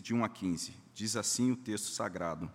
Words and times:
de 0.00 0.14
1 0.14 0.24
a 0.24 0.28
15. 0.28 0.74
Diz 0.94 1.16
assim 1.16 1.50
o 1.50 1.56
texto 1.56 1.90
sagrado. 1.90 2.50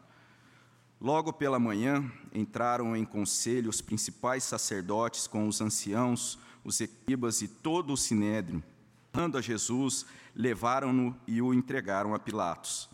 Logo 1.00 1.34
pela 1.34 1.60
manhã 1.60 2.10
entraram 2.34 2.96
em 2.96 3.06
conselho 3.06 3.70
os 3.70 3.82
principais 3.82 4.44
sacerdotes 4.44 5.28
com 5.28 5.48
os 5.48 5.62
anciãos, 5.62 6.40
os 6.64 6.80
escribas 6.80 7.42
e 7.42 7.48
todo 7.48 7.94
o 7.94 7.98
sinédrio. 7.98 8.64
Dando 9.12 9.38
a 9.38 9.42
Jesus, 9.42 10.06
levaram-no 10.36 11.16
e 11.28 11.42
o 11.42 11.54
entregaram 11.54 12.14
a 12.14 12.20
Pilatos. 12.20 12.90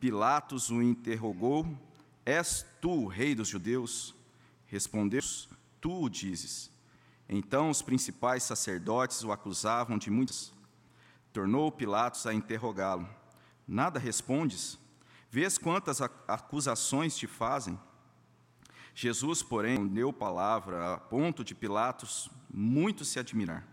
Pilatos 0.00 0.70
o 0.70 0.82
interrogou: 0.82 1.66
És 2.24 2.66
tu 2.80 2.90
o 2.90 3.06
rei 3.06 3.34
dos 3.34 3.48
judeus? 3.48 4.14
Respondeu: 4.66 5.22
Tu 5.80 6.02
o 6.02 6.08
dizes. 6.08 6.70
Então 7.28 7.70
os 7.70 7.80
principais 7.80 8.42
sacerdotes 8.42 9.22
o 9.22 9.32
acusavam 9.32 9.96
de 9.96 10.10
muitas. 10.10 10.52
Tornou 11.32 11.70
Pilatos 11.70 12.26
a 12.26 12.34
interrogá-lo: 12.34 13.08
Nada 13.66 13.98
respondes? 13.98 14.78
Vês 15.30 15.56
quantas 15.56 16.00
acusações 16.00 17.16
te 17.16 17.26
fazem? 17.26 17.78
Jesus, 18.94 19.42
porém, 19.42 19.86
deu 19.86 20.12
palavra 20.12 20.94
a 20.94 20.98
ponto 20.98 21.42
de 21.42 21.54
Pilatos 21.54 22.30
muito 22.52 23.04
se 23.04 23.18
admirar. 23.18 23.66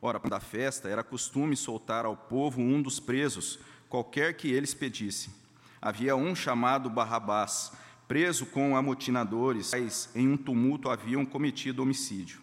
Ora, 0.00 0.18
da 0.18 0.40
festa 0.40 0.88
era 0.88 1.04
costume 1.04 1.54
soltar 1.56 2.06
ao 2.06 2.16
povo 2.16 2.60
um 2.60 2.80
dos 2.80 2.98
presos, 2.98 3.58
qualquer 3.88 4.34
que 4.34 4.50
eles 4.50 4.72
pedissem. 4.72 5.32
Havia 5.80 6.16
um 6.16 6.34
chamado 6.34 6.88
Barrabás, 6.88 7.72
preso 8.08 8.46
com 8.46 8.76
amotinadores, 8.76 9.72
mas 9.72 10.10
em 10.14 10.28
um 10.28 10.36
tumulto 10.36 10.88
haviam 10.88 11.24
cometido 11.24 11.82
homicídio. 11.82 12.40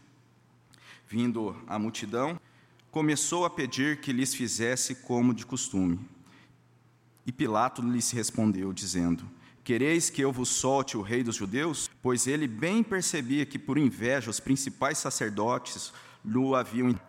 Vindo 1.08 1.59
a 1.67 1.80
multidão, 1.80 2.39
começou 2.91 3.44
a 3.44 3.50
pedir 3.50 4.00
que 4.00 4.14
lhes 4.14 4.34
fizesse 4.34 4.95
como 4.95 5.34
de 5.34 5.45
costume. 5.45 6.00
E 7.29 7.31
Pilato 7.31 7.83
lhes 7.83 8.09
respondeu, 8.09 8.73
dizendo: 8.73 9.23
Quereis 9.63 10.09
que 10.09 10.19
eu 10.19 10.31
vos 10.31 10.49
solte 10.49 10.97
o 10.97 11.03
rei 11.03 11.22
dos 11.22 11.36
judeus? 11.36 11.88
Pois 12.02 12.25
ele 12.25 12.47
bem 12.47 12.81
percebia 12.81 13.45
que, 13.45 13.59
por 13.59 13.77
inveja, 13.77 14.31
os 14.31 14.39
principais 14.39 14.97
sacerdotes 14.97 15.94
lhe 16.25 16.55
haviam 16.55 16.99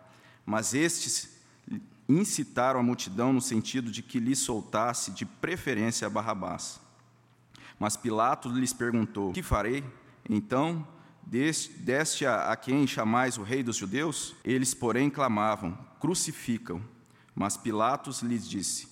mas 0.45 0.75
estes 0.75 1.41
incitaram 2.07 2.79
a 2.79 2.83
multidão 2.83 3.33
no 3.33 3.41
sentido 3.41 3.91
de 3.91 4.03
que 4.03 4.19
lhe 4.19 4.35
soltasse 4.35 5.09
de 5.09 5.25
preferência 5.25 6.05
a 6.05 6.09
Barrabás. 6.09 6.79
Mas 7.79 7.97
Pilatos 7.97 8.53
lhes 8.53 8.73
perguntou: 8.73 9.33
Que 9.33 9.41
farei? 9.41 9.83
Então, 10.29 10.87
deste 11.25 12.27
a, 12.27 12.51
a 12.51 12.55
quem 12.55 12.85
chamais 12.85 13.39
o 13.39 13.43
rei 13.43 13.63
dos 13.63 13.75
judeus? 13.75 14.35
Eles, 14.45 14.75
porém, 14.75 15.09
clamavam: 15.09 15.75
Crucificam. 15.99 16.79
Mas 17.33 17.57
Pilatos 17.57 18.21
lhes 18.21 18.47
disse: 18.47 18.90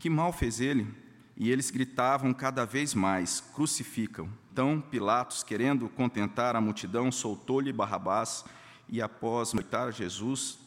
Que 0.00 0.08
mal 0.08 0.32
fez 0.32 0.60
ele? 0.60 0.92
E 1.36 1.50
eles 1.50 1.70
gritavam 1.70 2.32
cada 2.32 2.64
vez 2.64 2.94
mais: 2.94 3.40
Crucificam. 3.54 4.28
Então 4.50 4.80
Pilatos, 4.80 5.42
querendo 5.44 5.88
contentar 5.90 6.56
a 6.56 6.60
multidão, 6.60 7.12
soltou-lhe 7.12 7.72
Barrabás 7.72 8.44
e, 8.88 9.00
após 9.00 9.52
matar 9.52 9.92
Jesus, 9.92 10.58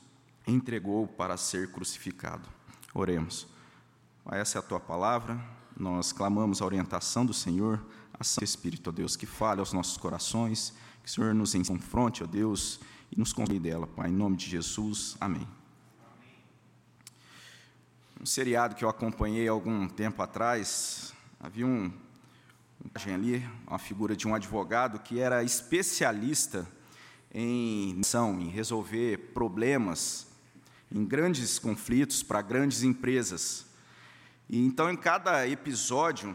entregou 0.47 1.07
para 1.07 1.35
ser 1.35 1.71
crucificado. 1.71 2.47
Oremos. 2.93 3.47
Essa 4.31 4.57
é 4.57 4.59
a 4.59 4.63
tua 4.63 4.79
palavra, 4.79 5.37
nós 5.77 6.13
clamamos 6.13 6.61
a 6.61 6.65
orientação 6.65 7.25
do 7.25 7.33
Senhor, 7.33 7.83
a 8.17 8.23
Santo 8.23 8.45
Espírito, 8.45 8.89
ó 8.89 8.93
Deus, 8.93 9.17
que 9.17 9.25
fale 9.25 9.59
aos 9.59 9.73
nossos 9.73 9.97
corações, 9.97 10.73
que 11.01 11.09
o 11.09 11.11
Senhor 11.11 11.33
nos 11.33 11.53
confronte, 11.67 12.23
ó 12.23 12.27
Deus, 12.27 12.79
e 13.11 13.19
nos 13.19 13.33
conceda 13.33 13.59
dela, 13.59 13.85
Pai, 13.85 14.09
em 14.09 14.13
nome 14.13 14.37
de 14.37 14.49
Jesus. 14.49 15.17
Amém. 15.19 15.45
Um 18.23 18.25
seriado 18.25 18.73
que 18.73 18.85
eu 18.85 18.89
acompanhei 18.89 19.49
algum 19.49 19.85
tempo 19.85 20.21
atrás, 20.21 21.13
havia 21.37 21.67
um, 21.67 21.91
um 22.81 23.13
ali, 23.13 23.45
uma 23.67 23.77
figura 23.77 24.15
de 24.15 24.25
um 24.25 24.33
advogado 24.33 24.97
que 24.99 25.19
era 25.19 25.43
especialista 25.43 26.65
em, 27.33 27.99
em 28.39 28.47
resolver 28.47 29.17
problemas 29.33 30.25
em 30.89 31.03
grandes 31.03 31.59
conflitos 31.59 32.23
para 32.23 32.41
grandes 32.41 32.81
empresas. 32.81 33.65
E 34.49 34.65
então, 34.65 34.89
em 34.89 34.95
cada 34.95 35.45
episódio, 35.45 36.33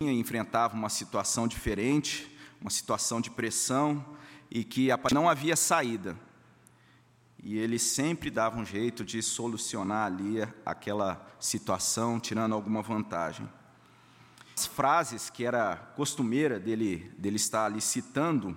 enfrentava 0.00 0.74
uma 0.74 0.88
situação 0.88 1.46
diferente, 1.46 2.34
uma 2.58 2.70
situação 2.70 3.20
de 3.20 3.30
pressão 3.30 4.02
e 4.50 4.64
que 4.64 4.88
não 5.12 5.28
havia 5.28 5.54
saída. 5.54 6.16
E 7.42 7.58
ele 7.58 7.78
sempre 7.78 8.30
dava 8.30 8.56
um 8.56 8.64
jeito 8.64 9.04
de 9.04 9.20
solucionar 9.20 10.06
ali 10.06 10.46
aquela 10.64 11.26
situação, 11.40 12.20
tirando 12.20 12.54
alguma 12.54 12.82
vantagem. 12.82 13.48
As 14.56 14.66
frases 14.66 15.28
que 15.28 15.44
era 15.44 15.76
costumeira 15.96 16.60
dele, 16.60 17.12
dele 17.18 17.36
estar 17.36 17.64
ali 17.64 17.80
citando 17.80 18.56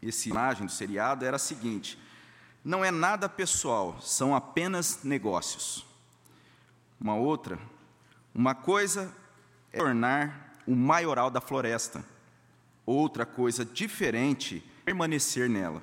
esse 0.00 0.30
imagem 0.30 0.64
do 0.64 0.72
seriado 0.72 1.24
era 1.24 1.36
a 1.36 1.40
seguinte: 1.40 1.98
não 2.64 2.82
é 2.84 2.90
nada 2.90 3.28
pessoal, 3.28 4.00
são 4.00 4.34
apenas 4.34 5.02
negócios. 5.04 5.84
Uma 6.98 7.14
outra, 7.14 7.58
uma 8.34 8.54
coisa 8.54 9.14
é 9.72 9.78
tornar 9.78 10.54
o 10.66 10.74
maioral 10.74 11.30
da 11.30 11.40
floresta, 11.40 12.04
outra 12.86 13.26
coisa 13.26 13.64
diferente 13.64 14.64
é 14.80 14.84
permanecer 14.86 15.48
nela. 15.48 15.82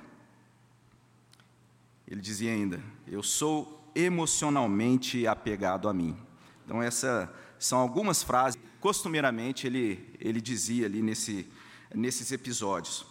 Ele 2.06 2.20
dizia 2.20 2.52
ainda: 2.52 2.82
Eu 3.06 3.22
sou 3.22 3.90
emocionalmente 3.94 5.26
apegado 5.26 5.88
a 5.88 5.94
mim. 5.94 6.16
Então, 6.64 6.82
essas 6.82 7.28
são 7.58 7.78
algumas 7.78 8.22
frases 8.22 8.60
que 8.60 8.66
costumeiramente 8.80 9.66
ele, 9.66 10.14
ele 10.20 10.40
dizia 10.40 10.86
ali 10.86 11.02
nesse, 11.02 11.50
nesses 11.94 12.30
episódios. 12.32 13.06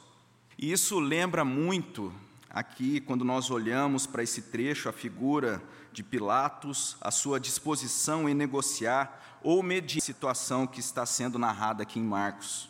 E 0.58 0.72
isso 0.72 1.00
lembra 1.00 1.44
muito 1.44 2.14
aqui, 2.50 3.02
quando 3.02 3.26
nós 3.26 3.52
olhamos 3.52 4.08
para 4.08 4.24
esse 4.24 4.44
trecho, 4.44 4.88
a 4.88 4.94
figura 4.94 5.62
de 5.92 6.04
Pilatos, 6.04 6.96
a 7.02 7.12
sua 7.12 7.40
disposição 7.40 8.30
em 8.30 8.34
negociar 8.34 9.40
ou 9.44 9.62
medir 9.62 10.00
a 10.00 10.06
situação 10.06 10.66
que 10.66 10.80
está 10.80 11.06
sendo 11.06 11.38
narrada 11.38 11.84
aqui 11.84 12.00
em 12.00 12.04
Marcos. 12.04 12.70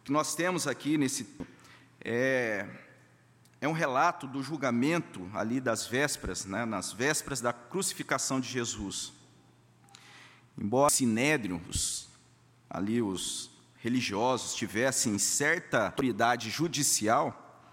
O 0.00 0.04
que 0.04 0.12
nós 0.12 0.34
temos 0.34 0.66
aqui 0.66 0.96
nesse 0.96 1.26
é, 2.02 2.66
é 3.60 3.66
um 3.66 3.72
relato 3.72 4.26
do 4.26 4.42
julgamento 4.42 5.28
ali 5.34 5.60
das 5.60 5.86
vésperas, 5.86 6.44
né, 6.44 6.64
nas 6.64 6.92
vésperas 6.92 7.40
da 7.40 7.52
crucificação 7.52 8.40
de 8.40 8.48
Jesus. 8.48 9.12
Embora 10.56 10.90
Sinédrio, 10.90 11.60
os, 11.68 12.08
ali 12.68 13.02
os 13.02 13.50
religiosos 13.76 14.54
tivessem 14.54 15.18
certa 15.18 15.86
autoridade 15.86 16.50
judicial, 16.50 17.66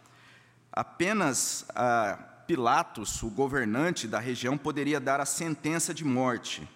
apenas 0.71 1.65
ah, 1.69 2.17
Pilatos, 2.47 3.23
o 3.23 3.29
governante 3.29 4.07
da 4.07 4.19
região, 4.19 4.57
poderia 4.57 4.99
dar 4.99 5.19
a 5.19 5.25
sentença 5.25 5.93
de 5.93 6.03
morte. 6.05 6.67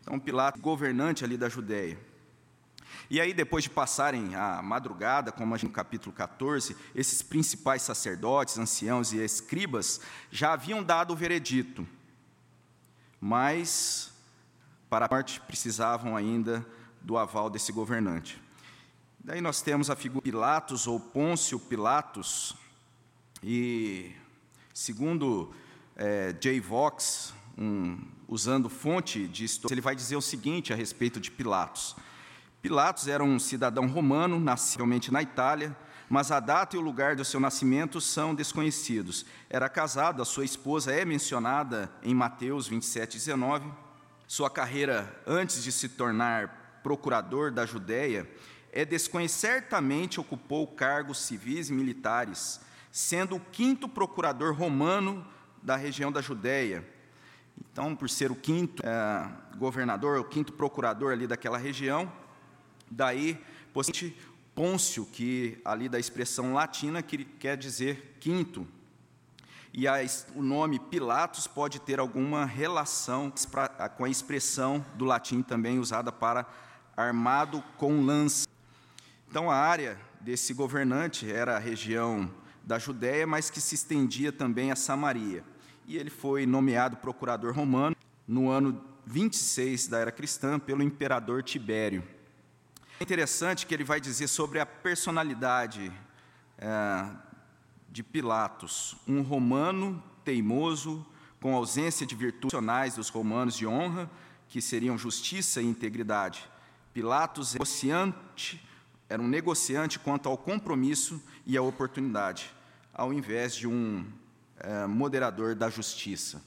Então, 0.00 0.18
Pilatos, 0.18 0.60
governante 0.60 1.22
ali 1.22 1.36
da 1.36 1.48
Judéia. 1.48 1.98
E 3.10 3.20
aí, 3.20 3.32
depois 3.32 3.64
de 3.64 3.70
passarem 3.70 4.34
a 4.34 4.60
madrugada, 4.60 5.32
como 5.32 5.56
no 5.56 5.70
capítulo 5.70 6.14
14, 6.14 6.76
esses 6.94 7.22
principais 7.22 7.80
sacerdotes, 7.80 8.58
anciãos 8.58 9.12
e 9.12 9.18
escribas 9.18 10.00
já 10.30 10.52
haviam 10.52 10.82
dado 10.82 11.12
o 11.12 11.16
veredito, 11.16 11.88
mas 13.18 14.12
para 14.90 15.06
a 15.06 15.08
morte 15.10 15.40
precisavam 15.40 16.16
ainda 16.16 16.66
do 17.00 17.16
aval 17.16 17.48
desse 17.48 17.72
governante. 17.72 18.40
Daí 19.18 19.40
nós 19.40 19.62
temos 19.62 19.88
a 19.88 19.96
figura 19.96 20.22
de 20.22 20.30
Pilatos 20.30 20.86
ou 20.86 21.00
Pôncio 21.00 21.58
Pilatos, 21.58 22.54
e, 23.42 24.12
segundo 24.74 25.54
é, 25.96 26.34
Jay 26.40 26.60
Vox, 26.60 27.32
um, 27.56 27.98
usando 28.26 28.68
fonte 28.68 29.26
de 29.26 29.44
história, 29.44 29.74
ele 29.74 29.80
vai 29.80 29.96
dizer 29.96 30.16
o 30.16 30.20
seguinte 30.20 30.72
a 30.72 30.76
respeito 30.76 31.18
de 31.18 31.30
Pilatos. 31.30 31.96
Pilatos 32.68 33.08
era 33.08 33.24
um 33.24 33.38
cidadão 33.38 33.86
romano, 33.86 34.38
nascido 34.38 34.84
na 35.10 35.22
Itália, 35.22 35.74
mas 36.06 36.30
a 36.30 36.38
data 36.38 36.76
e 36.76 36.78
o 36.78 36.82
lugar 36.82 37.16
do 37.16 37.24
seu 37.24 37.40
nascimento 37.40 37.98
são 37.98 38.34
desconhecidos. 38.34 39.24
Era 39.48 39.70
casado, 39.70 40.20
a 40.20 40.24
sua 40.26 40.44
esposa 40.44 40.92
é 40.92 41.02
mencionada 41.02 41.90
em 42.02 42.12
Mateus 42.12 42.68
27, 42.68 43.16
19. 43.16 43.72
Sua 44.26 44.50
carreira 44.50 45.18
antes 45.26 45.64
de 45.64 45.72
se 45.72 45.88
tornar 45.88 46.80
procurador 46.82 47.50
da 47.50 47.64
Judéia 47.64 48.30
é 48.70 48.84
desconhecida. 48.84 49.52
Certamente 49.52 50.20
ocupou 50.20 50.66
cargos 50.66 51.22
civis 51.22 51.70
e 51.70 51.72
militares, 51.72 52.60
sendo 52.92 53.36
o 53.36 53.40
quinto 53.40 53.88
procurador 53.88 54.52
romano 54.54 55.26
da 55.62 55.74
região 55.74 56.12
da 56.12 56.20
Judéia. 56.20 56.86
Então, 57.72 57.96
por 57.96 58.10
ser 58.10 58.30
o 58.30 58.36
quinto 58.36 58.82
é, 58.84 59.56
governador, 59.56 60.18
o 60.18 60.24
quinto 60.24 60.52
procurador 60.52 61.14
ali 61.14 61.26
daquela 61.26 61.56
região, 61.56 62.12
daí, 62.90 63.38
possivelmente, 63.72 64.16
Pôncio, 64.54 65.06
que 65.06 65.60
ali 65.64 65.88
da 65.88 66.00
expressão 66.00 66.52
latina 66.52 67.00
que 67.00 67.24
quer 67.24 67.56
dizer 67.56 68.16
quinto. 68.18 68.66
e 69.72 69.86
a, 69.86 69.98
o 70.34 70.42
nome 70.42 70.80
Pilatos 70.80 71.46
pode 71.46 71.78
ter 71.78 72.00
alguma 72.00 72.44
relação 72.44 73.32
com 73.96 74.04
a 74.04 74.10
expressão 74.10 74.84
do 74.96 75.04
latim 75.04 75.42
também 75.42 75.78
usada 75.78 76.10
para 76.10 76.44
armado 76.96 77.62
com 77.76 78.04
lança. 78.04 78.48
Então, 79.30 79.48
a 79.48 79.54
área 79.54 79.96
desse 80.20 80.52
governante 80.52 81.30
era 81.30 81.54
a 81.54 81.60
região 81.60 82.28
da 82.64 82.80
Judéia, 82.80 83.28
mas 83.28 83.50
que 83.50 83.60
se 83.60 83.76
estendia 83.76 84.32
também 84.32 84.72
a 84.72 84.76
Samaria. 84.76 85.44
E 85.86 85.96
ele 85.96 86.10
foi 86.10 86.46
nomeado 86.46 86.96
procurador 86.96 87.54
romano 87.54 87.94
no 88.26 88.50
ano 88.50 88.84
26 89.06 89.86
da 89.86 89.98
era 89.98 90.10
cristã 90.10 90.58
pelo 90.58 90.82
imperador 90.82 91.44
Tibério. 91.44 92.02
É 93.00 93.04
interessante 93.04 93.64
que 93.64 93.72
ele 93.72 93.84
vai 93.84 94.00
dizer 94.00 94.26
sobre 94.26 94.58
a 94.58 94.66
personalidade 94.66 95.92
é, 96.58 97.06
de 97.88 98.02
Pilatos, 98.02 98.96
um 99.06 99.22
romano 99.22 100.02
teimoso, 100.24 101.06
com 101.40 101.54
ausência 101.54 102.04
de 102.04 102.16
virtudes 102.16 102.52
nacionais 102.52 102.96
dos 102.96 103.08
romanos 103.08 103.56
de 103.56 103.64
honra, 103.64 104.10
que 104.48 104.60
seriam 104.60 104.98
justiça 104.98 105.62
e 105.62 105.66
integridade. 105.66 106.50
Pilatos 106.92 107.52
negociante, 107.52 108.60
era 109.08 109.22
um 109.22 109.28
negociante 109.28 110.00
quanto 110.00 110.28
ao 110.28 110.36
compromisso 110.36 111.22
e 111.46 111.56
à 111.56 111.62
oportunidade, 111.62 112.52
ao 112.92 113.12
invés 113.12 113.54
de 113.54 113.68
um 113.68 114.04
é, 114.58 114.88
moderador 114.88 115.54
da 115.54 115.70
justiça, 115.70 116.42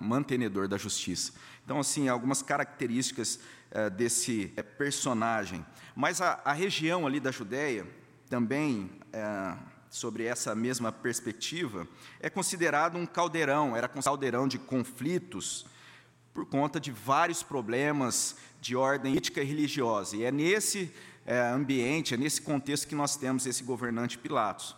mantenedor 0.00 0.68
da 0.68 0.76
justiça. 0.76 1.32
Então, 1.64 1.78
assim, 1.78 2.08
algumas 2.08 2.42
características 2.42 3.38
é, 3.74 3.88
desse 3.88 4.52
é, 4.54 4.62
personagem. 4.62 5.64
Mas 5.96 6.20
a, 6.20 6.42
a, 6.44 6.52
região 6.52 7.06
ali 7.06 7.18
da 7.18 7.30
Judéia, 7.30 7.86
também 8.28 8.90
é, 9.10 9.56
sobre 9.88 10.24
essa 10.24 10.54
mesma 10.54 10.92
perspectiva, 10.92 11.88
é 12.20 12.28
considerado 12.28 12.98
um 12.98 13.06
caldeirão, 13.06 13.74
era 13.74 13.90
um 13.96 14.02
caldeirão 14.02 14.46
de 14.46 14.58
conflitos 14.58 15.64
por 16.34 16.44
conta 16.44 16.78
de 16.78 16.90
vários 16.90 17.42
problemas 17.42 18.36
de 18.60 18.76
ordem 18.76 19.12
política 19.12 19.40
e 19.40 19.46
religiosa. 19.46 20.16
E 20.16 20.24
é 20.24 20.30
nesse 20.30 20.92
ambiente, 21.54 22.14
é 22.14 22.16
nesse 22.16 22.42
contexto 22.42 22.86
que 22.88 22.94
nós 22.94 23.16
temos 23.16 23.46
esse 23.46 23.62
governante 23.62 24.18
Pilatos. 24.18 24.76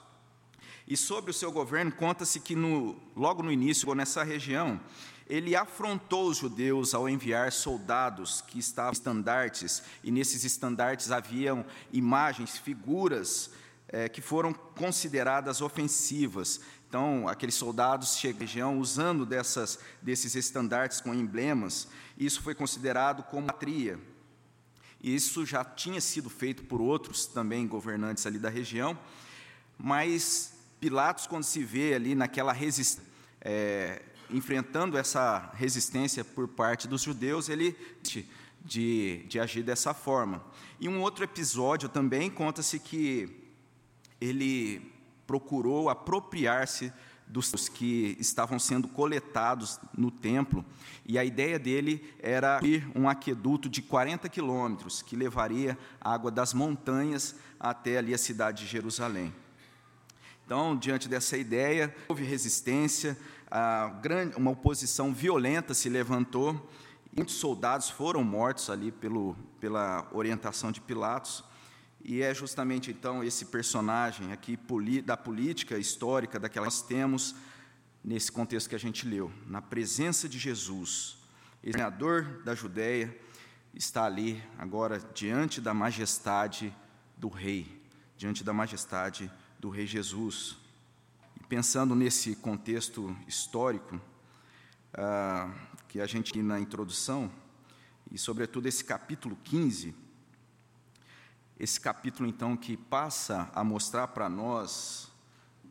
E 0.86 0.96
sobre 0.96 1.30
o 1.30 1.34
seu 1.34 1.50
governo, 1.50 1.90
conta-se 1.92 2.38
que 2.40 2.54
no, 2.54 2.96
logo 3.16 3.42
no 3.42 3.50
início, 3.50 3.94
nessa 3.94 4.22
região, 4.22 4.78
ele 5.26 5.56
afrontou 5.56 6.28
os 6.28 6.36
judeus 6.36 6.94
ao 6.94 7.08
enviar 7.08 7.50
soldados 7.52 8.42
que 8.42 8.58
estavam 8.58 8.92
estandartes, 8.92 9.82
e 10.02 10.10
nesses 10.10 10.44
estandartes 10.44 11.10
haviam 11.10 11.64
imagens, 11.92 12.58
figuras 12.58 13.50
é, 13.88 14.08
que 14.08 14.20
foram 14.20 14.52
consideradas 14.52 15.62
ofensivas. 15.62 16.60
Então, 16.86 17.26
aqueles 17.26 17.54
soldados 17.54 18.18
chegam 18.18 18.78
usando 18.78 19.24
dessas, 19.24 19.78
desses 20.02 20.34
estandartes 20.34 21.00
com 21.00 21.14
emblemas, 21.14 21.88
isso 22.18 22.42
foi 22.42 22.54
considerado 22.54 23.22
como 23.24 23.46
patria. 23.46 23.98
E 25.02 25.14
isso 25.14 25.44
já 25.44 25.64
tinha 25.64 26.00
sido 26.00 26.30
feito 26.30 26.64
por 26.64 26.80
outros 26.80 27.26
também 27.26 27.66
governantes 27.66 28.26
ali 28.26 28.38
da 28.38 28.48
região, 28.48 28.98
mas 29.78 30.53
Pilatos, 30.84 31.26
quando 31.26 31.44
se 31.44 31.64
vê 31.64 31.94
ali 31.94 32.14
naquela 32.14 32.52
resistência, 32.52 33.10
é, 33.40 34.02
enfrentando 34.28 34.98
essa 34.98 35.50
resistência 35.54 36.22
por 36.22 36.46
parte 36.46 36.86
dos 36.86 37.00
judeus, 37.00 37.48
ele 37.48 37.74
de, 38.62 39.24
de 39.26 39.40
agir 39.40 39.62
dessa 39.62 39.94
forma. 39.94 40.44
E 40.78 40.86
um 40.86 41.00
outro 41.00 41.24
episódio 41.24 41.88
também 41.88 42.28
conta-se 42.28 42.78
que 42.78 43.34
ele 44.20 44.92
procurou 45.26 45.88
apropriar-se 45.88 46.92
dos 47.26 47.66
que 47.66 48.14
estavam 48.20 48.58
sendo 48.58 48.86
coletados 48.86 49.80
no 49.96 50.10
templo, 50.10 50.62
e 51.06 51.18
a 51.18 51.24
ideia 51.24 51.58
dele 51.58 52.14
era 52.20 52.60
ir 52.62 52.86
um 52.94 53.08
aqueduto 53.08 53.70
de 53.70 53.80
40 53.80 54.28
quilômetros, 54.28 55.00
que 55.00 55.16
levaria 55.16 55.78
água 55.98 56.30
das 56.30 56.52
montanhas 56.52 57.36
até 57.58 57.96
ali 57.96 58.12
a 58.12 58.18
cidade 58.18 58.64
de 58.64 58.70
Jerusalém. 58.70 59.32
Então, 60.44 60.76
diante 60.76 61.08
dessa 61.08 61.38
ideia, 61.38 61.94
houve 62.06 62.22
resistência, 62.22 63.16
uma 64.36 64.50
oposição 64.50 65.12
violenta 65.12 65.72
se 65.72 65.88
levantou, 65.88 66.70
muitos 67.16 67.36
soldados 67.36 67.88
foram 67.88 68.22
mortos 68.22 68.68
ali 68.68 68.92
pelo, 68.92 69.34
pela 69.58 70.06
orientação 70.12 70.70
de 70.70 70.80
Pilatos, 70.80 71.42
e 72.02 72.20
é 72.20 72.34
justamente 72.34 72.90
então 72.90 73.24
esse 73.24 73.46
personagem 73.46 74.32
aqui 74.32 74.58
da 75.02 75.16
política 75.16 75.78
histórica 75.78 76.38
daquela 76.38 76.66
que 76.66 76.72
nós 76.72 76.82
temos 76.82 77.34
nesse 78.04 78.30
contexto 78.30 78.68
que 78.68 78.74
a 78.74 78.78
gente 78.78 79.08
leu, 79.08 79.32
na 79.46 79.62
presença 79.62 80.28
de 80.28 80.38
Jesus, 80.38 81.16
governador 81.64 82.42
da 82.44 82.54
Judéia 82.54 83.16
está 83.72 84.04
ali 84.04 84.42
agora 84.58 85.00
diante 85.14 85.62
da 85.62 85.72
majestade 85.72 86.76
do 87.16 87.28
rei, 87.28 87.82
diante 88.18 88.44
da 88.44 88.52
majestade 88.52 89.26
do 89.28 89.43
rei 89.70 89.86
Jesus. 89.86 90.56
E 91.40 91.44
pensando 91.44 91.94
nesse 91.94 92.36
contexto 92.36 93.16
histórico 93.26 94.00
ah, 94.92 95.52
que 95.88 96.00
a 96.00 96.06
gente 96.06 96.40
na 96.42 96.60
introdução 96.60 97.30
e 98.10 98.18
sobretudo 98.18 98.66
esse 98.66 98.84
capítulo 98.84 99.36
15 99.44 100.04
esse 101.58 101.80
capítulo, 101.80 102.28
então, 102.28 102.56
que 102.56 102.76
passa 102.76 103.48
a 103.54 103.62
mostrar 103.62 104.08
para 104.08 104.28
nós 104.28 105.08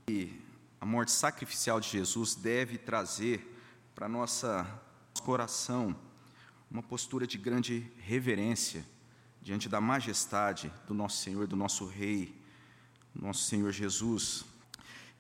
que 0.06 0.42
a 0.80 0.86
morte 0.86 1.12
sacrificial 1.12 1.80
de 1.80 1.90
Jesus 1.90 2.36
deve 2.36 2.78
trazer 2.78 3.60
para 3.94 4.07
nosso 4.07 4.48
coração 5.24 5.95
uma 6.72 6.81
postura 6.81 7.28
de 7.28 7.38
grande 7.38 7.92
reverência 7.98 8.86
diante 9.42 9.68
da 9.68 9.81
majestade 9.81 10.72
do 10.88 10.94
nosso 10.94 11.18
Senhor, 11.18 11.48
do 11.48 11.56
nosso 11.56 11.86
Rei, 11.86 12.34
nosso 13.15 13.44
Senhor 13.44 13.71
Jesus. 13.71 14.45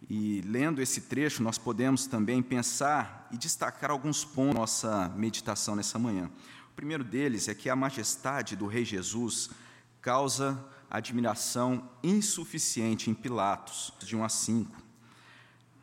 E 0.09 0.41
lendo 0.41 0.81
esse 0.81 1.01
trecho, 1.01 1.41
nós 1.41 1.57
podemos 1.57 2.05
também 2.05 2.41
pensar 2.41 3.27
e 3.31 3.37
destacar 3.37 3.91
alguns 3.91 4.25
pontos 4.25 4.53
da 4.53 4.59
nossa 4.59 5.09
meditação 5.15 5.75
nessa 5.75 5.97
manhã. 5.97 6.29
O 6.71 6.75
primeiro 6.75 7.03
deles 7.03 7.47
é 7.47 7.53
que 7.53 7.69
a 7.69 7.75
majestade 7.75 8.55
do 8.55 8.67
Rei 8.67 8.83
Jesus 8.83 9.49
causa 10.01 10.63
admiração 10.89 11.89
insuficiente 12.03 13.09
em 13.09 13.13
Pilatos, 13.13 13.91
de 13.99 14.15
1 14.15 14.23
a 14.23 14.29
5. 14.29 14.83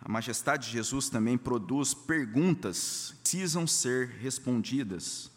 A 0.02 0.08
majestade 0.08 0.68
de 0.68 0.72
Jesus 0.72 1.10
também 1.10 1.36
produz 1.36 1.92
perguntas 1.92 3.14
que 3.22 3.30
precisam 3.30 3.66
ser 3.66 4.08
respondidas. 4.20 5.30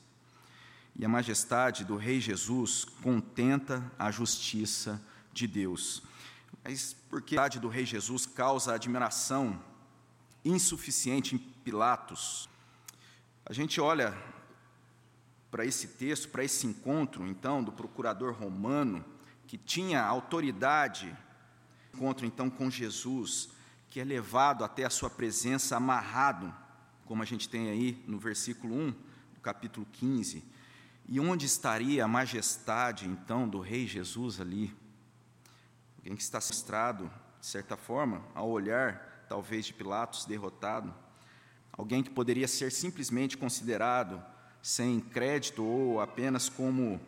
E 0.96 1.04
a 1.04 1.10
majestade 1.10 1.84
do 1.84 1.96
Rei 1.96 2.20
Jesus 2.20 2.86
contenta 3.02 3.92
a 3.98 4.12
justiça 4.12 5.02
de 5.34 5.48
Deus. 5.48 6.04
Mas 6.64 6.94
por 7.10 7.22
que 7.22 7.38
a 7.38 7.48
do 7.50 7.68
Rei 7.68 7.86
Jesus 7.86 8.26
causa 8.26 8.74
admiração 8.74 9.62
insuficiente 10.46 11.36
em 11.36 11.38
Pilatos? 11.38 12.48
A 13.46 13.52
gente 13.52 13.82
olha 13.82 14.18
para 15.52 15.66
esse 15.66 15.90
texto, 15.90 16.30
para 16.30 16.44
esse 16.44 16.66
encontro, 16.66 17.28
então, 17.28 17.62
do 17.62 17.72
procurador 17.72 18.34
romano, 18.34 19.04
que 19.46 19.58
tinha 19.58 20.02
autoridade, 20.02 21.16
encontro 21.94 22.26
então 22.26 22.50
com 22.50 22.72
Jesus, 22.72 23.50
que 23.90 24.00
é 24.00 24.04
levado 24.04 24.64
até 24.64 24.86
a 24.86 24.90
sua 24.90 25.10
presença 25.10 25.76
amarrado, 25.76 26.52
como 27.06 27.22
a 27.22 27.26
gente 27.26 27.50
tem 27.50 27.70
aí 27.70 28.04
no 28.08 28.18
versículo 28.18 28.74
1 28.74 28.92
do 29.36 29.42
capítulo 29.42 29.86
15. 29.92 30.44
E 31.10 31.20
onde 31.20 31.46
estaria 31.46 32.06
a 32.06 32.08
majestade, 32.08 33.06
então, 33.06 33.48
do 33.48 33.60
Rei 33.60 33.86
Jesus 33.86 34.40
ali? 34.40 34.74
Alguém 36.04 36.18
que 36.18 36.22
está 36.22 36.38
mostrado, 36.38 37.10
de 37.40 37.46
certa 37.46 37.78
forma, 37.78 38.22
ao 38.36 38.50
olhar, 38.50 39.26
talvez, 39.30 39.66
de 39.66 39.74
Pilatos 39.74 40.26
derrotado. 40.26 40.94
Alguém 41.72 42.04
que 42.04 42.10
poderia 42.10 42.46
ser 42.46 42.74
simplesmente 42.74 43.38
considerado 43.38 44.22
sem 44.62 45.00
crédito 45.00 45.64
ou 45.64 46.02
apenas 46.02 46.50
como 46.50 47.00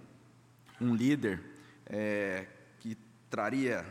um 0.79 0.95
líder 0.95 1.43
é, 1.85 2.47
que 2.79 2.97
traria 3.29 3.85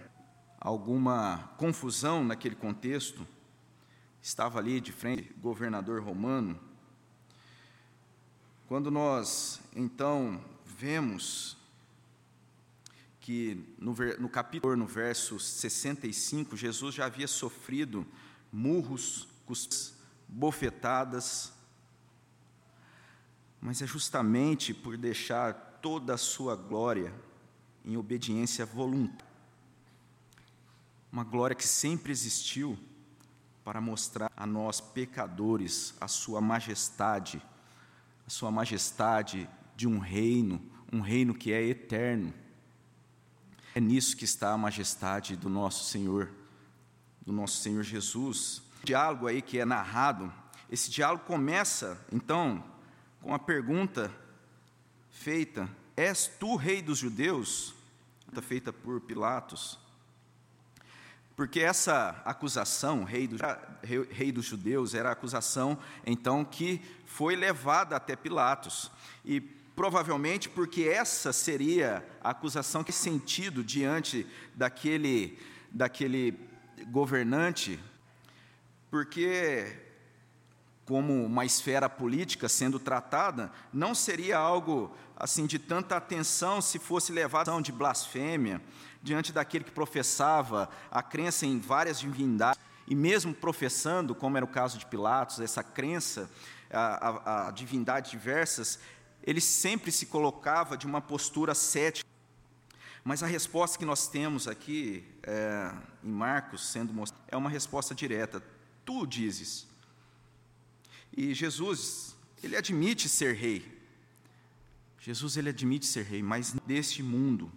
alguma 0.59 1.53
confusão 1.59 2.25
naquele 2.25 2.55
contexto, 2.55 3.29
estava 4.23 4.59
ali 4.59 4.81
de 4.81 4.91
frente 4.91 5.35
governador 5.35 6.03
romano. 6.03 6.59
Quando 8.67 8.91
nós 8.91 9.61
então 9.77 10.43
vemos 10.65 11.54
que 13.25 13.75
no, 13.79 13.95
no 14.21 14.29
capítulo, 14.29 14.77
no 14.77 14.87
verso 14.87 15.41
65, 15.41 16.59
Jesus 16.59 16.95
já 16.95 17.07
havia 17.07 17.27
sofrido 17.27 18.07
murros, 18.53 19.27
cuspes, 19.47 19.95
bofetadas, 20.29 21.51
mas 23.63 23.81
é 23.81 23.87
justamente 23.87 24.75
por 24.75 24.99
deixar 24.99 25.55
toda 25.81 26.13
a 26.13 26.19
sua 26.19 26.55
glória 26.55 27.15
em 27.83 27.97
obediência 27.97 28.67
voluntária. 28.67 29.25
Uma 31.11 31.25
glória 31.25 31.57
que 31.57 31.67
sempre 31.67 32.13
existiu, 32.13 32.79
para 33.65 33.81
mostrar 33.81 34.31
a 34.37 34.47
nós, 34.47 34.83
pecadores, 34.83 35.95
a 35.99 36.09
sua 36.09 36.43
majestade, 36.43 37.41
a 38.27 38.29
sua 38.29 38.51
majestade 38.51 39.49
de 39.75 39.89
um 39.89 39.99
reino, 39.99 40.61
um 40.93 41.01
reino 41.01 41.35
que 41.35 41.55
é 41.55 41.63
eterno. 41.63 42.44
É 43.75 43.81
nisso 43.81 44.17
que 44.17 44.25
está 44.25 44.53
a 44.53 44.59
majestade 44.59 45.35
do 45.35 45.49
nosso 45.49 45.85
Senhor, 45.87 46.31
do 47.27 47.33
nosso 47.33 47.57
Senhor 47.61 47.83
Jesus. 47.83 48.63
O 48.81 48.87
diálogo 48.87 49.27
aí 49.27 49.43
que 49.43 49.59
é 49.59 49.65
narrado, 49.65 50.33
esse 50.71 50.89
diálogo 50.93 51.25
começa, 51.25 52.01
então, 52.13 52.63
com 53.21 53.35
a 53.35 53.39
pergunta 53.39 54.15
feita: 55.11 55.69
És 55.97 56.29
tu 56.29 56.55
rei 56.55 56.81
dos 56.81 56.99
judeus? 56.99 57.75
Feita 58.43 58.73
por 58.73 59.01
Pilatos. 59.01 59.79
Porque 61.37 61.61
essa 61.61 62.23
acusação, 62.25 63.03
rei, 63.03 63.27
do, 63.27 63.37
rei, 64.11 64.31
dos 64.31 64.45
judeus, 64.45 64.95
era 64.95 65.09
a 65.09 65.13
acusação, 65.13 65.79
então, 66.07 66.45
que 66.45 66.81
foi 67.07 67.35
levada 67.35 67.97
até 67.97 68.15
Pilatos. 68.15 68.91
E 69.25 69.41
provavelmente 69.75 70.49
porque 70.49 70.83
essa 70.83 71.33
seria 71.33 72.05
a 72.23 72.31
acusação 72.31 72.85
que 72.85 72.93
sentido 72.93 73.65
diante 73.65 74.27
daquele, 74.55 75.39
daquele 75.71 76.39
governante, 76.91 77.81
porque, 78.91 79.77
como 80.87 81.25
uma 81.25 81.45
esfera 81.45 81.89
política 81.89 82.49
sendo 82.49 82.79
tratada, 82.79 83.51
não 83.73 83.95
seria 83.95 84.39
algo 84.39 84.95
assim 85.17 85.47
de 85.47 85.59
tanta 85.59 85.97
atenção 85.97 86.61
se 86.61 86.79
fosse 86.79 87.13
levado 87.13 87.61
de 87.61 87.73
blasfêmia 87.73 88.61
diante 89.03 89.33
daquele 89.33 89.65
que 89.65 89.71
professava 89.71 90.69
a 90.91 91.03
crença 91.03 91.45
em 91.45 91.59
várias 91.59 92.01
divindades, 92.01 92.61
e 92.87 92.95
mesmo 92.95 93.35
professando, 93.35 94.15
como 94.15 94.37
era 94.37 94.45
o 94.45 94.49
caso 94.49 94.79
de 94.79 94.87
Pilatos, 94.87 95.41
essa 95.41 95.63
crença 95.63 96.31
a, 96.71 97.09
a, 97.09 97.49
a 97.49 97.51
divindades 97.51 98.11
diversas, 98.11 98.79
ele 99.25 99.41
sempre 99.41 99.91
se 99.91 100.07
colocava 100.07 100.77
de 100.77 100.87
uma 100.87 101.01
postura 101.01 101.55
cética. 101.55 102.09
Mas 103.03 103.23
a 103.23 103.27
resposta 103.27 103.79
que 103.79 103.85
nós 103.85 104.07
temos 104.07 104.47
aqui 104.47 105.05
é, 105.23 105.75
em 106.03 106.11
Marcos, 106.11 106.67
sendo 106.71 106.93
mostrada, 106.93 107.25
é 107.29 107.37
uma 107.37 107.51
resposta 107.51 107.95
direta. 107.95 108.43
Tu 108.85 109.07
dizes. 109.07 109.67
E 111.17 111.33
Jesus, 111.33 112.15
ele 112.43 112.57
admite 112.57 113.09
ser 113.09 113.35
rei. 113.35 113.83
Jesus, 115.01 115.37
ele 115.37 115.49
admite 115.49 115.87
ser 115.87 116.05
rei, 116.05 116.23
mas 116.23 116.53
deste 116.67 117.03
mundo. 117.03 117.51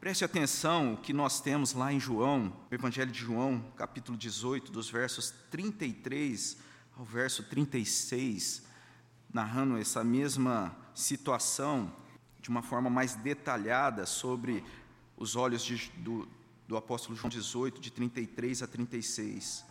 Preste 0.00 0.24
atenção 0.24 0.94
o 0.94 0.96
que 0.96 1.12
nós 1.12 1.40
temos 1.40 1.72
lá 1.72 1.92
em 1.92 1.98
João, 1.98 2.52
Evangelho 2.70 3.10
de 3.10 3.18
João, 3.18 3.72
capítulo 3.76 4.16
18, 4.16 4.70
dos 4.70 4.90
versos 4.90 5.32
33 5.50 6.58
ao 6.96 7.04
verso 7.04 7.42
36, 7.42 8.65
narrando 9.36 9.76
essa 9.76 10.02
mesma 10.02 10.74
situação 10.94 11.92
de 12.40 12.48
uma 12.48 12.62
forma 12.62 12.88
mais 12.88 13.14
detalhada 13.16 14.06
sobre 14.06 14.64
os 15.14 15.36
olhos 15.36 15.62
de, 15.62 15.92
do, 15.98 16.26
do 16.66 16.74
apóstolo 16.74 17.14
João 17.14 17.28
18, 17.28 17.78
de 17.78 17.90
33 17.90 18.62
a 18.62 18.66
36. 18.66 19.62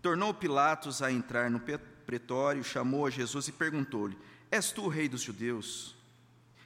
Tornou 0.00 0.32
Pilatos 0.32 1.02
a 1.02 1.10
entrar 1.10 1.50
no 1.50 1.60
pretório, 2.06 2.62
chamou 2.62 3.06
a 3.06 3.10
Jesus 3.10 3.48
e 3.48 3.52
perguntou-lhe: 3.52 4.16
És 4.52 4.70
tu 4.70 4.84
o 4.84 4.88
rei 4.88 5.08
dos 5.08 5.22
judeus? 5.22 5.96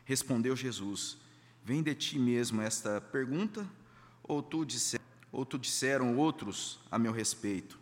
Respondeu 0.04 0.54
Jesus: 0.54 1.16
Vem 1.64 1.82
de 1.82 1.94
ti 1.94 2.18
mesmo 2.18 2.60
esta 2.60 3.00
pergunta, 3.00 3.66
ou 4.22 4.42
tu, 4.42 4.66
disser, 4.66 5.00
ou 5.32 5.46
tu 5.46 5.58
disseram 5.58 6.18
outros 6.18 6.80
a 6.90 6.98
meu 6.98 7.12
respeito? 7.12 7.78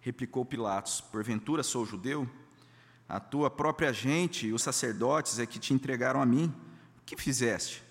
Replicou 0.00 0.44
Pilatos: 0.44 1.00
Porventura 1.00 1.62
sou 1.62 1.86
judeu? 1.86 2.28
A 3.08 3.18
tua 3.18 3.50
própria 3.50 3.92
gente 3.92 4.48
e 4.48 4.52
os 4.52 4.62
sacerdotes 4.62 5.38
é 5.38 5.46
que 5.46 5.58
te 5.58 5.72
entregaram 5.72 6.20
a 6.20 6.26
mim. 6.26 6.52
O 7.00 7.04
que 7.06 7.16
fizeste? 7.16 7.82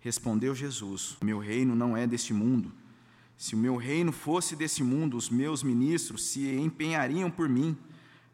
Respondeu 0.00 0.54
Jesus: 0.54 1.16
Meu 1.22 1.38
reino 1.38 1.76
não 1.76 1.96
é 1.96 2.06
deste 2.06 2.34
mundo. 2.34 2.72
Se 3.36 3.54
o 3.54 3.58
meu 3.58 3.76
reino 3.76 4.10
fosse 4.10 4.56
desse 4.56 4.82
mundo, 4.82 5.16
os 5.16 5.30
meus 5.30 5.62
ministros 5.62 6.24
se 6.24 6.50
empenhariam 6.56 7.30
por 7.30 7.48
mim, 7.48 7.78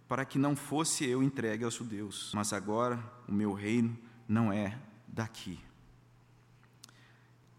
para 0.08 0.24
que 0.24 0.38
não 0.38 0.56
fosse 0.56 1.04
eu 1.04 1.22
entregue 1.22 1.62
aos 1.62 1.74
judeus. 1.74 2.32
Mas 2.34 2.54
agora 2.54 2.98
o 3.28 3.32
meu 3.32 3.52
reino 3.52 3.96
não 4.26 4.50
é 4.50 4.78
daqui. 5.06 5.60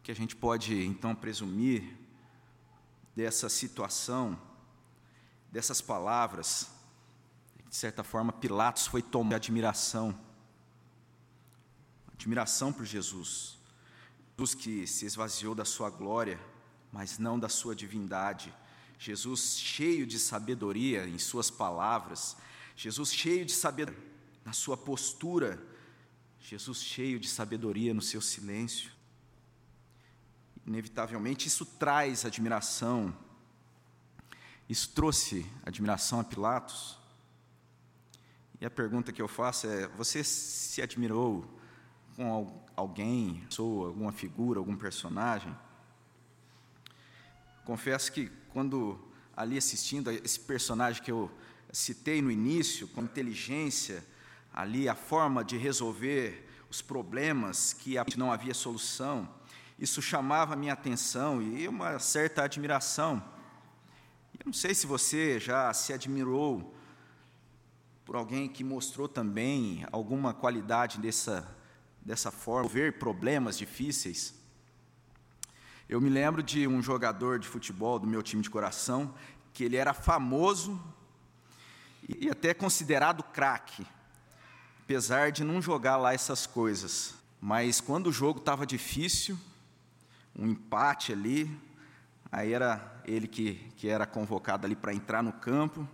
Que 0.01 0.11
a 0.11 0.15
gente 0.15 0.35
pode 0.35 0.83
então 0.83 1.13
presumir 1.13 1.83
dessa 3.15 3.47
situação, 3.47 4.39
dessas 5.51 5.81
palavras, 5.81 6.74
de 7.75 7.79
certa 7.81 8.05
forma 8.05 8.31
Pilatos 8.31 8.87
foi 8.87 9.01
tomado 9.01 9.31
de 9.31 9.35
admiração, 9.35 10.17
admiração 12.13 12.71
por 12.71 12.85
Jesus, 12.85 13.57
Jesus 14.37 14.55
que 14.55 14.87
se 14.87 15.05
esvaziou 15.05 15.53
da 15.53 15.65
sua 15.65 15.89
glória, 15.89 16.39
mas 16.89 17.19
não 17.19 17.37
da 17.37 17.49
sua 17.49 17.75
divindade, 17.75 18.53
Jesus 18.97 19.59
cheio 19.59 20.07
de 20.07 20.17
sabedoria 20.17 21.05
em 21.05 21.19
suas 21.19 21.51
palavras, 21.51 22.37
Jesus 22.77 23.13
cheio 23.13 23.45
de 23.45 23.51
sabedoria 23.51 24.01
na 24.45 24.53
sua 24.53 24.77
postura, 24.77 25.61
Jesus 26.39 26.81
cheio 26.81 27.19
de 27.19 27.27
sabedoria 27.27 27.93
no 27.93 28.01
seu 28.01 28.21
silêncio. 28.21 28.89
Inevitavelmente, 30.65 31.49
isso 31.49 31.65
traz 31.65 32.23
admiração. 32.23 33.13
Isso 34.69 34.91
trouxe 34.93 35.45
admiração 35.65 36.21
a 36.21 36.23
Pilatos. 36.23 37.03
A 38.65 38.69
pergunta 38.69 39.11
que 39.11 39.21
eu 39.21 39.27
faço 39.27 39.67
é: 39.67 39.87
você 39.89 40.23
se 40.23 40.81
admirou 40.81 41.45
com 42.15 42.63
alguém, 42.75 43.43
pessoa, 43.47 43.89
alguma 43.89 44.11
figura, 44.11 44.57
algum 44.57 44.75
personagem? 44.75 45.55
Confesso 47.63 48.11
que 48.11 48.31
quando 48.49 48.99
ali 49.37 49.57
assistindo 49.57 50.09
a 50.09 50.13
esse 50.13 50.39
personagem 50.39 51.03
que 51.03 51.11
eu 51.11 51.29
citei 51.71 52.21
no 52.23 52.31
início, 52.31 52.87
com 52.87 53.03
inteligência, 53.03 54.03
ali 54.51 54.89
a 54.89 54.95
forma 54.95 55.43
de 55.43 55.57
resolver 55.57 56.49
os 56.69 56.81
problemas 56.81 57.71
que 57.71 57.97
não 58.17 58.31
havia 58.31 58.53
solução. 58.53 59.29
Isso 59.77 60.01
chamava 60.01 60.53
a 60.53 60.57
minha 60.57 60.73
atenção 60.73 61.41
e 61.41 61.67
uma 61.67 61.99
certa 61.99 62.43
admiração. 62.43 63.23
Eu 64.39 64.47
não 64.47 64.53
sei 64.53 64.73
se 64.73 64.87
você 64.87 65.39
já 65.39 65.71
se 65.73 65.93
admirou 65.93 66.74
por 68.05 68.15
alguém 68.15 68.47
que 68.47 68.63
mostrou 68.63 69.07
também 69.09 69.85
alguma 69.91 70.33
qualidade 70.33 70.99
dessa, 70.99 71.45
dessa 72.01 72.31
forma, 72.31 72.69
ver 72.69 72.99
problemas 72.99 73.57
difíceis. 73.57 74.33
Eu 75.89 75.99
me 75.99 76.09
lembro 76.09 76.41
de 76.41 76.67
um 76.67 76.81
jogador 76.81 77.39
de 77.39 77.47
futebol 77.47 77.99
do 77.99 78.07
meu 78.07 78.23
time 78.23 78.41
de 78.41 78.49
coração, 78.49 79.13
que 79.53 79.63
ele 79.63 79.75
era 79.75 79.93
famoso 79.93 80.79
e 82.07 82.29
até 82.29 82.53
considerado 82.53 83.23
craque 83.23 83.85
apesar 84.85 85.31
de 85.31 85.43
não 85.43 85.59
jogar 85.59 85.97
lá 85.97 86.13
essas 86.13 86.45
coisas. 86.45 87.15
Mas 87.41 87.81
quando 87.81 88.07
o 88.07 88.11
jogo 88.11 88.37
estava 88.37 88.67
difícil, 88.67 89.35
um 90.37 90.45
empate 90.45 91.11
ali, 91.11 91.59
aí 92.31 92.53
era 92.53 93.01
ele 93.03 93.27
que, 93.27 93.55
que 93.75 93.87
era 93.87 94.05
convocado 94.05 94.67
ali 94.67 94.75
para 94.75 94.93
entrar 94.93 95.23
no 95.23 95.33
campo, 95.33 95.87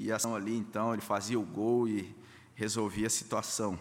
e 0.00 0.10
ação 0.10 0.34
ali 0.34 0.56
então 0.56 0.92
ele 0.92 1.02
fazia 1.02 1.38
o 1.38 1.44
gol 1.44 1.86
e 1.86 2.16
resolvia 2.54 3.06
a 3.06 3.10
situação. 3.10 3.78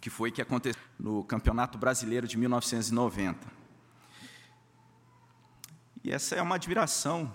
Que 0.00 0.08
foi 0.08 0.30
que 0.30 0.40
aconteceu 0.40 0.80
no 0.98 1.22
Campeonato 1.24 1.76
Brasileiro 1.76 2.26
de 2.26 2.38
1990. 2.38 3.38
E 6.02 6.10
essa 6.10 6.34
é 6.34 6.42
uma 6.42 6.54
admiração 6.54 7.32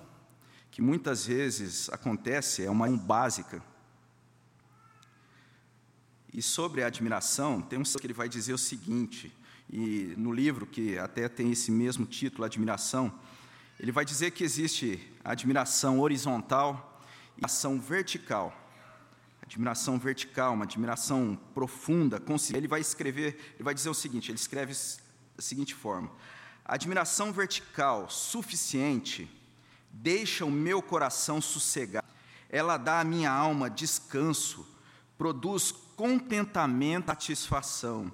que 0.71 0.81
muitas 0.81 1.25
vezes 1.25 1.89
acontece, 1.89 2.65
é 2.65 2.69
uma 2.69 2.89
básica 2.89 3.61
e 6.37 6.41
sobre 6.41 6.83
a 6.83 6.87
admiração, 6.87 7.61
tem 7.61 7.79
um 7.79 7.83
que 7.83 8.05
ele 8.05 8.13
vai 8.13 8.29
dizer 8.29 8.53
o 8.53 8.59
seguinte, 8.59 9.35
e 9.67 10.13
no 10.15 10.31
livro, 10.31 10.67
que 10.67 10.95
até 10.97 11.27
tem 11.27 11.51
esse 11.51 11.71
mesmo 11.71 12.05
título, 12.05 12.43
Admiração, 12.43 13.11
ele 13.79 13.91
vai 13.91 14.05
dizer 14.05 14.29
que 14.29 14.43
existe 14.43 15.11
admiração 15.23 15.99
horizontal 15.99 16.96
a 17.41 17.45
admiração 17.45 17.79
vertical. 17.79 18.53
Admiração 19.41 19.97
vertical, 19.97 20.53
uma 20.53 20.65
admiração 20.65 21.39
profunda, 21.53 22.21
ele 22.53 22.67
vai 22.67 22.81
escrever, 22.81 23.55
ele 23.55 23.63
vai 23.63 23.73
dizer 23.73 23.89
o 23.89 23.93
seguinte, 23.93 24.29
ele 24.29 24.37
escreve 24.37 24.73
da 24.73 25.41
seguinte 25.41 25.73
forma: 25.73 26.11
admiração 26.65 27.31
vertical 27.31 28.09
suficiente 28.09 29.29
deixa 29.89 30.43
o 30.43 30.51
meu 30.51 30.81
coração 30.81 31.39
sossegar. 31.39 32.03
Ela 32.49 32.77
dá 32.77 32.99
à 32.99 33.03
minha 33.05 33.31
alma 33.31 33.69
descanso, 33.69 34.67
produz 35.17 35.71
contentamento, 35.71 37.07
satisfação. 37.07 38.11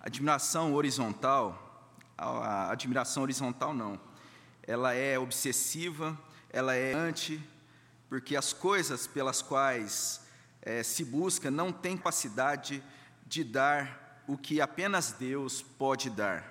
Admiração 0.00 0.74
horizontal, 0.74 1.92
a 2.16 2.70
admiração 2.70 3.22
horizontal 3.22 3.74
não. 3.74 4.00
ela 4.66 4.94
é 4.94 5.18
obsessiva, 5.18 6.18
ela 6.50 6.74
é 6.74 6.94
anti, 6.94 7.42
porque 8.14 8.36
as 8.36 8.52
coisas 8.52 9.08
pelas 9.08 9.42
quais 9.42 10.20
é, 10.62 10.84
se 10.84 11.04
busca 11.04 11.50
não 11.50 11.72
têm 11.72 11.96
capacidade 11.96 12.80
de 13.26 13.42
dar 13.42 14.22
o 14.28 14.38
que 14.38 14.60
apenas 14.60 15.10
Deus 15.10 15.60
pode 15.60 16.10
dar. 16.10 16.48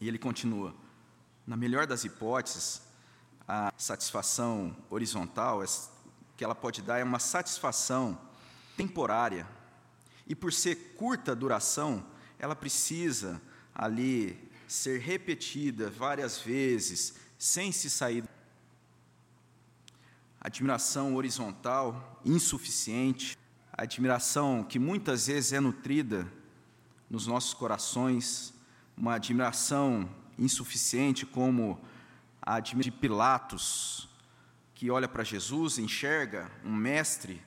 E 0.00 0.08
ele 0.08 0.18
continua: 0.18 0.74
na 1.46 1.56
melhor 1.56 1.86
das 1.86 2.02
hipóteses, 2.02 2.82
a 3.46 3.72
satisfação 3.78 4.76
horizontal, 4.90 5.62
que 6.36 6.42
ela 6.42 6.52
pode 6.56 6.82
dar 6.82 6.98
é 6.98 7.04
uma 7.04 7.20
satisfação 7.20 8.20
temporária. 8.76 9.46
E 10.26 10.34
por 10.34 10.52
ser 10.52 10.96
curta 10.96 11.36
duração, 11.36 12.04
ela 12.40 12.56
precisa 12.56 13.40
ali 13.72 14.50
ser 14.66 14.98
repetida 14.98 15.90
várias 15.90 16.40
vezes, 16.40 17.14
sem 17.38 17.70
se 17.70 17.88
sair. 17.88 18.24
Admiração 20.44 21.16
horizontal, 21.16 22.20
insuficiente, 22.24 23.36
admiração 23.72 24.62
que 24.62 24.78
muitas 24.78 25.26
vezes 25.26 25.54
é 25.54 25.58
nutrida 25.58 26.30
nos 27.10 27.26
nossos 27.26 27.54
corações, 27.54 28.54
uma 28.96 29.14
admiração 29.14 30.08
insuficiente, 30.38 31.24
como 31.24 31.80
a 32.42 32.60
de 32.60 32.90
Pilatos, 32.90 34.08
que 34.74 34.90
olha 34.90 35.08
para 35.08 35.24
Jesus, 35.24 35.78
enxerga 35.78 36.50
um 36.62 36.74
mestre, 36.74 37.40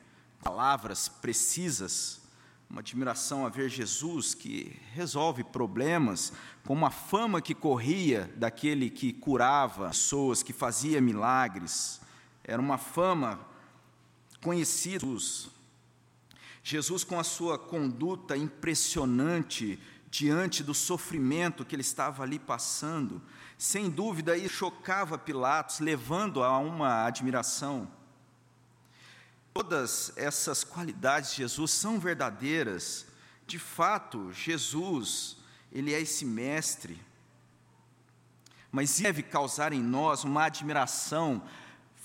palavras 0.44 1.08
precisas, 1.08 2.22
uma 2.70 2.82
admiração 2.82 3.46
a 3.46 3.50
ver 3.50 3.70
Jesus 3.70 4.34
que 4.34 4.76
resolve 4.94 5.44
problemas, 5.44 6.34
como 6.66 6.86
a 6.86 6.90
fama 6.90 7.42
que 7.42 7.54
corria 7.54 8.34
daquele 8.36 8.90
que 8.90 9.14
curava 9.14 9.90
pessoas, 9.90 10.42
que 10.42 10.52
fazia 10.52 11.00
milagres. 11.00 12.02
Era 12.48 12.62
uma 12.62 12.78
fama 12.78 13.40
conhecida. 14.42 15.06
Jesus, 15.06 15.50
Jesus 16.64 17.04
com 17.04 17.20
a 17.20 17.24
sua 17.24 17.60
conduta 17.60 18.38
impressionante 18.38 19.78
diante 20.10 20.64
do 20.64 20.74
sofrimento 20.74 21.66
que 21.66 21.76
ele 21.76 21.82
estava 21.82 22.24
ali 22.24 22.40
passando, 22.40 23.22
sem 23.58 23.90
dúvida, 23.90 24.38
isso 24.38 24.56
chocava 24.56 25.18
Pilatos, 25.18 25.80
levando 25.80 26.44
a 26.44 26.58
uma 26.58 27.06
admiração. 27.06 27.92
Todas 29.54 30.14
essas 30.16 30.64
qualidades 30.64 31.32
de 31.32 31.38
Jesus 31.38 31.72
são 31.72 32.00
verdadeiras. 32.00 33.08
De 33.46 33.58
fato, 33.58 34.32
Jesus, 34.32 35.38
ele 35.72 35.94
é 35.94 36.00
esse 36.00 36.24
mestre. 36.24 37.02
Mas 38.72 39.00
deve 39.00 39.24
causar 39.24 39.74
em 39.74 39.82
nós 39.82 40.24
uma 40.24 40.44
admiração 40.44 41.42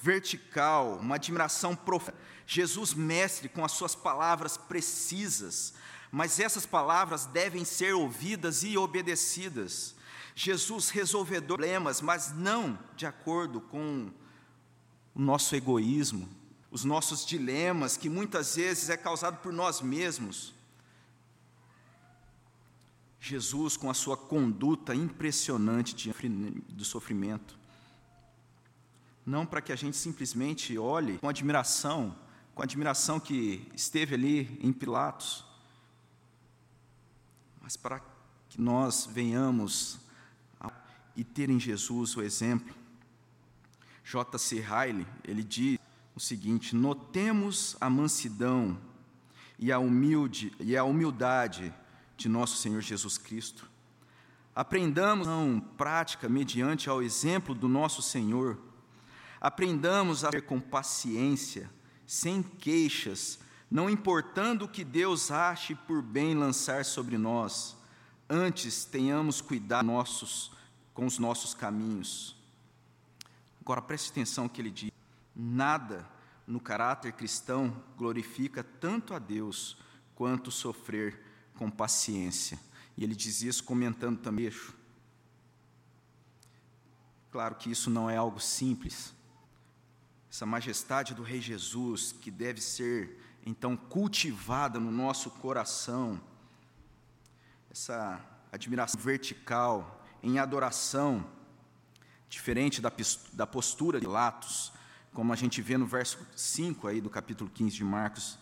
vertical, 0.02 0.98
uma 1.00 1.14
admiração 1.14 1.74
profunda. 1.76 2.18
Jesus, 2.46 2.92
mestre, 2.92 3.48
com 3.48 3.64
as 3.64 3.72
suas 3.72 3.94
palavras 3.94 4.56
precisas, 4.56 5.74
mas 6.10 6.40
essas 6.40 6.66
palavras 6.66 7.24
devem 7.24 7.64
ser 7.64 7.94
ouvidas 7.94 8.64
e 8.64 8.76
obedecidas. 8.76 9.94
Jesus 10.34 10.90
resolvedor 10.90 11.58
problemas, 11.58 12.00
mas 12.00 12.32
não 12.34 12.78
de 12.96 13.06
acordo 13.06 13.60
com 13.60 14.10
o 15.14 15.20
nosso 15.20 15.54
egoísmo, 15.54 16.28
os 16.70 16.84
nossos 16.84 17.24
dilemas, 17.24 17.96
que 17.96 18.08
muitas 18.08 18.56
vezes 18.56 18.90
é 18.90 18.96
causado 18.96 19.40
por 19.40 19.52
nós 19.52 19.80
mesmos. 19.80 20.52
Jesus, 23.20 23.76
com 23.76 23.88
a 23.88 23.94
sua 23.94 24.16
conduta 24.16 24.94
impressionante 24.94 25.94
de, 25.94 26.10
do 26.70 26.84
sofrimento, 26.84 27.56
não 29.24 29.46
para 29.46 29.60
que 29.60 29.72
a 29.72 29.76
gente 29.76 29.96
simplesmente 29.96 30.76
olhe 30.76 31.18
com 31.18 31.28
admiração, 31.28 32.16
com 32.54 32.62
a 32.62 32.64
admiração 32.64 33.20
que 33.20 33.66
esteve 33.74 34.14
ali 34.14 34.58
em 34.60 34.72
Pilatos, 34.72 35.44
mas 37.60 37.76
para 37.76 38.00
que 38.48 38.60
nós 38.60 39.08
venhamos 39.10 39.98
e 41.16 41.24
ter 41.24 41.50
em 41.50 41.60
Jesus 41.60 42.16
o 42.16 42.22
exemplo. 42.22 42.74
J.C. 44.04 44.60
Riley, 44.60 45.06
ele 45.24 45.42
diz 45.42 45.78
o 46.14 46.20
seguinte: 46.20 46.74
notemos 46.74 47.76
a 47.80 47.88
mansidão 47.88 48.78
e 49.58 49.70
a 49.70 49.78
humilde 49.78 50.52
e 50.58 50.76
a 50.76 50.84
humildade 50.84 51.72
de 52.16 52.28
nosso 52.28 52.56
Senhor 52.56 52.80
Jesus 52.80 53.16
Cristo. 53.16 53.70
Aprendamos 54.54 55.28
a 55.28 55.62
prática 55.76 56.28
mediante 56.28 56.90
ao 56.90 57.02
exemplo 57.02 57.54
do 57.54 57.68
nosso 57.68 58.02
Senhor. 58.02 58.58
Aprendamos 59.42 60.24
a 60.24 60.30
ser 60.30 60.42
com 60.42 60.60
paciência, 60.60 61.68
sem 62.06 62.44
queixas, 62.44 63.40
não 63.68 63.90
importando 63.90 64.66
o 64.66 64.68
que 64.68 64.84
Deus 64.84 65.32
ache 65.32 65.74
por 65.74 66.00
bem 66.00 66.32
lançar 66.36 66.84
sobre 66.84 67.18
nós. 67.18 67.76
Antes 68.30 68.84
tenhamos 68.84 69.40
cuidado 69.40 69.84
nossos 69.84 70.52
com 70.94 71.06
os 71.06 71.18
nossos 71.18 71.54
caminhos. 71.54 72.36
Agora 73.60 73.82
preste 73.82 74.12
atenção 74.12 74.48
que 74.48 74.60
ele 74.60 74.70
diz: 74.70 74.92
nada 75.34 76.08
no 76.46 76.60
caráter 76.60 77.10
cristão 77.10 77.82
glorifica 77.98 78.62
tanto 78.62 79.12
a 79.12 79.18
Deus 79.18 79.76
quanto 80.14 80.52
sofrer 80.52 81.20
com 81.56 81.68
paciência. 81.68 82.60
E 82.96 83.02
ele 83.02 83.16
diz 83.16 83.42
isso 83.42 83.64
comentando 83.64 84.20
também. 84.20 84.52
Claro 87.32 87.56
que 87.56 87.72
isso 87.72 87.90
não 87.90 88.08
é 88.08 88.16
algo 88.16 88.38
simples. 88.38 89.20
Essa 90.32 90.46
majestade 90.46 91.12
do 91.12 91.22
Rei 91.22 91.42
Jesus, 91.42 92.10
que 92.10 92.30
deve 92.30 92.58
ser 92.58 93.20
então 93.44 93.76
cultivada 93.76 94.80
no 94.80 94.90
nosso 94.90 95.28
coração, 95.28 96.18
essa 97.70 98.18
admiração 98.50 98.98
vertical, 98.98 100.02
em 100.22 100.38
adoração, 100.38 101.22
diferente 102.30 102.80
da, 102.80 102.90
da 103.34 103.46
postura 103.46 104.00
de 104.00 104.06
Pilatos, 104.06 104.72
como 105.12 105.34
a 105.34 105.36
gente 105.36 105.60
vê 105.60 105.76
no 105.76 105.84
verso 105.84 106.26
5 106.34 106.88
aí 106.88 107.02
do 107.02 107.10
capítulo 107.10 107.50
15 107.50 107.76
de 107.76 107.84
Marcos. 107.84 108.38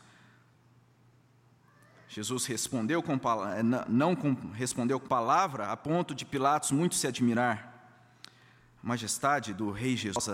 Jesus 2.07 2.47
respondeu 2.47 3.03
com 3.03 3.15
eh, 3.15 3.63
não 3.89 4.15
com, 4.15 4.33
respondeu 4.53 5.01
com 5.01 5.09
palavra, 5.09 5.73
a 5.73 5.77
ponto 5.77 6.15
de 6.15 6.25
Pilatos 6.25 6.71
muito 6.71 6.95
se 6.95 7.09
admirar. 7.09 7.67
A 8.81 8.87
majestade 8.87 9.53
do 9.53 9.73
rei 9.73 9.97
Jesus, 9.97 10.29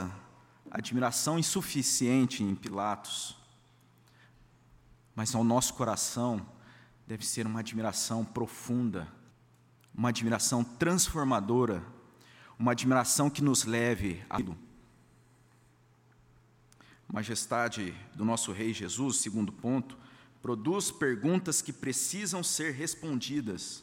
admiração 0.71 1.39
insuficiente 1.39 2.43
em 2.43 2.55
Pilatos, 2.55 3.37
mas 5.15 5.35
ao 5.35 5.45
nosso 5.45 5.75
coração 5.75 6.47
deve 7.07 7.25
ser 7.25 7.47
uma 7.47 7.61
admiração 7.61 8.25
profunda 8.25 9.09
uma 9.97 10.11
admiração 10.11 10.63
transformadora, 10.63 11.83
uma 12.59 12.73
admiração 12.73 13.31
que 13.31 13.43
nos 13.43 13.65
leve 13.65 14.23
a 14.29 14.39
Majestade 17.09 17.95
do 18.15 18.25
nosso 18.25 18.53
Rei 18.53 18.75
Jesus, 18.75 19.17
segundo 19.19 19.51
ponto, 19.51 19.97
produz 20.43 20.91
perguntas 20.91 21.63
que 21.63 21.73
precisam 21.73 22.43
ser 22.43 22.75
respondidas. 22.75 23.83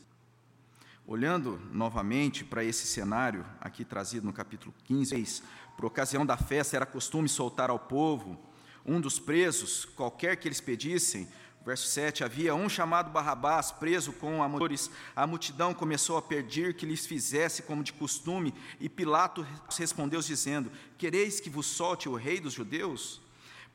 Olhando 1.05 1.59
novamente 1.71 2.45
para 2.45 2.63
esse 2.63 2.87
cenário, 2.87 3.45
aqui 3.59 3.83
trazido 3.83 4.25
no 4.25 4.31
capítulo 4.31 4.73
15, 4.85 5.43
por 5.75 5.85
ocasião 5.85 6.25
da 6.25 6.37
festa 6.37 6.77
era 6.77 6.85
costume 6.85 7.27
soltar 7.27 7.69
ao 7.69 7.79
povo 7.79 8.39
um 8.85 9.01
dos 9.01 9.19
presos, 9.19 9.85
qualquer 9.85 10.37
que 10.37 10.47
eles 10.47 10.61
pedissem, 10.61 11.27
Verso 11.65 11.87
7: 11.87 12.23
Havia 12.23 12.53
um 12.53 12.67
chamado 12.67 13.09
Barrabás, 13.09 13.71
preso 13.71 14.11
com 14.11 14.43
amores. 14.43 14.91
A 15.15 15.25
multidão 15.25 15.73
começou 15.73 16.17
a 16.17 16.21
pedir 16.21 16.73
que 16.73 16.85
lhes 16.85 17.05
fizesse 17.05 17.63
como 17.63 17.83
de 17.83 17.93
costume, 17.93 18.53
e 18.79 18.89
Pilato 18.89 19.47
respondeu, 19.77 20.19
dizendo: 20.19 20.69
Quereis 20.97 21.39
que 21.39 21.49
vos 21.49 21.65
solte 21.65 22.09
o 22.09 22.15
rei 22.15 22.39
dos 22.39 22.53
judeus? 22.53 23.21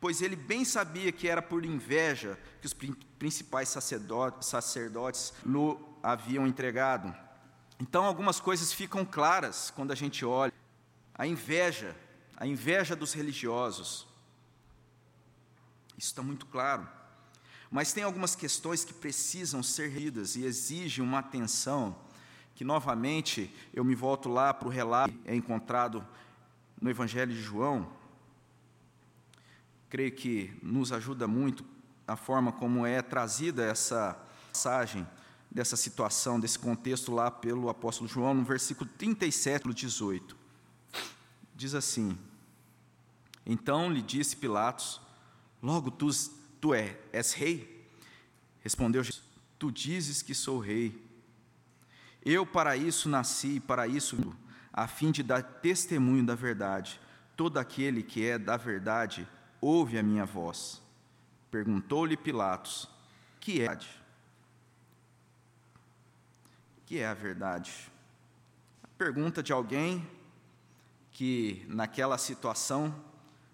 Pois 0.00 0.22
ele 0.22 0.36
bem 0.36 0.64
sabia 0.64 1.10
que 1.10 1.26
era 1.26 1.42
por 1.42 1.64
inveja 1.64 2.38
que 2.60 2.66
os 2.66 2.76
principais 3.18 3.68
sacerdotes, 3.70 5.32
lhe 5.44 5.87
haviam 6.02 6.46
entregado. 6.46 7.14
Então, 7.80 8.04
algumas 8.04 8.40
coisas 8.40 8.72
ficam 8.72 9.04
claras 9.04 9.70
quando 9.70 9.92
a 9.92 9.94
gente 9.94 10.24
olha. 10.24 10.52
A 11.14 11.26
inveja, 11.26 11.96
a 12.36 12.46
inveja 12.46 12.96
dos 12.96 13.12
religiosos. 13.12 14.06
Isso 15.96 16.08
está 16.08 16.22
muito 16.22 16.46
claro. 16.46 16.88
Mas 17.70 17.92
tem 17.92 18.02
algumas 18.02 18.34
questões 18.34 18.84
que 18.84 18.94
precisam 18.94 19.62
ser 19.62 19.92
lidas 19.92 20.36
e 20.36 20.44
exigem 20.44 21.04
uma 21.04 21.18
atenção, 21.18 21.96
que 22.54 22.64
novamente 22.64 23.54
eu 23.74 23.84
me 23.84 23.94
volto 23.94 24.28
lá 24.28 24.54
para 24.54 24.68
o 24.68 24.70
relato 24.70 25.14
é 25.24 25.34
encontrado 25.34 26.06
no 26.80 26.88
Evangelho 26.88 27.32
de 27.32 27.40
João. 27.40 27.90
Creio 29.90 30.12
que 30.12 30.56
nos 30.62 30.92
ajuda 30.92 31.26
muito 31.26 31.64
a 32.06 32.16
forma 32.16 32.52
como 32.52 32.86
é 32.86 33.02
trazida 33.02 33.64
essa 33.64 34.18
passagem 34.48 35.06
dessa 35.50 35.76
situação, 35.76 36.38
desse 36.38 36.58
contexto 36.58 37.12
lá 37.12 37.30
pelo 37.30 37.68
apóstolo 37.68 38.08
João, 38.08 38.34
no 38.34 38.44
versículo 38.44 38.88
37, 38.98 39.68
18. 39.72 40.36
diz 41.54 41.74
assim: 41.74 42.16
Então 43.44 43.90
lhe 43.90 44.02
disse 44.02 44.36
Pilatos: 44.36 45.00
Logo 45.62 45.90
tu, 45.90 46.08
tu 46.60 46.74
é, 46.74 46.98
és 47.12 47.32
rei? 47.32 47.88
Respondeu 48.60 49.02
Jesus: 49.02 49.24
Tu 49.58 49.72
dizes 49.72 50.22
que 50.22 50.34
sou 50.34 50.58
rei. 50.58 51.06
Eu 52.24 52.44
para 52.44 52.76
isso 52.76 53.08
nasci, 53.08 53.58
para 53.58 53.86
isso, 53.86 54.18
a 54.72 54.86
fim 54.86 55.10
de 55.10 55.22
dar 55.22 55.42
testemunho 55.42 56.24
da 56.24 56.34
verdade. 56.34 57.00
Todo 57.36 57.58
aquele 57.58 58.02
que 58.02 58.26
é 58.26 58.38
da 58.38 58.56
verdade 58.56 59.26
ouve 59.60 59.98
a 59.98 60.02
minha 60.02 60.26
voz. 60.26 60.82
Perguntou-lhe 61.50 62.16
Pilatos: 62.16 62.88
Que 63.40 63.62
é 63.62 63.68
verdade? 63.68 63.97
Que 66.88 67.00
é 67.00 67.06
a 67.06 67.12
verdade? 67.12 67.92
A 68.82 68.88
pergunta 68.96 69.42
de 69.42 69.52
alguém 69.52 70.08
que 71.12 71.62
naquela 71.68 72.16
situação 72.16 73.04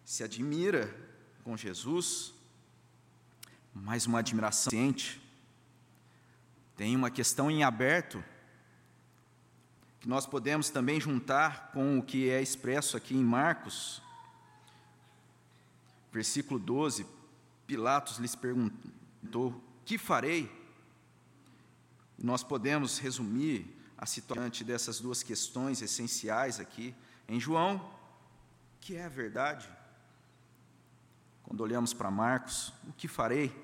se 0.04 0.22
admira 0.22 0.88
com 1.42 1.56
Jesus, 1.56 2.32
mas 3.74 4.06
uma 4.06 4.20
admiração 4.20 4.70
ciente. 4.70 5.20
Tem 6.76 6.94
uma 6.94 7.10
questão 7.10 7.50
em 7.50 7.64
aberto 7.64 8.22
que 9.98 10.08
nós 10.08 10.26
podemos 10.26 10.70
também 10.70 11.00
juntar 11.00 11.72
com 11.72 11.98
o 11.98 12.04
que 12.04 12.30
é 12.30 12.40
expresso 12.40 12.96
aqui 12.96 13.16
em 13.16 13.24
Marcos, 13.24 14.00
versículo 16.12 16.60
12. 16.60 17.04
Pilatos 17.66 18.18
lhes 18.18 18.36
perguntou: 18.36 19.60
Que 19.84 19.98
farei? 19.98 20.63
Nós 22.18 22.42
podemos 22.42 22.98
resumir 22.98 23.76
a 23.96 24.06
situação 24.06 24.66
dessas 24.66 25.00
duas 25.00 25.22
questões 25.22 25.82
essenciais 25.82 26.60
aqui 26.60 26.94
em 27.28 27.40
João, 27.40 27.90
que 28.80 28.96
é 28.96 29.04
a 29.04 29.08
verdade. 29.08 29.68
Quando 31.42 31.60
olhamos 31.60 31.92
para 31.94 32.10
Marcos, 32.10 32.72
o 32.88 32.92
que 32.92 33.08
farei? 33.08 33.54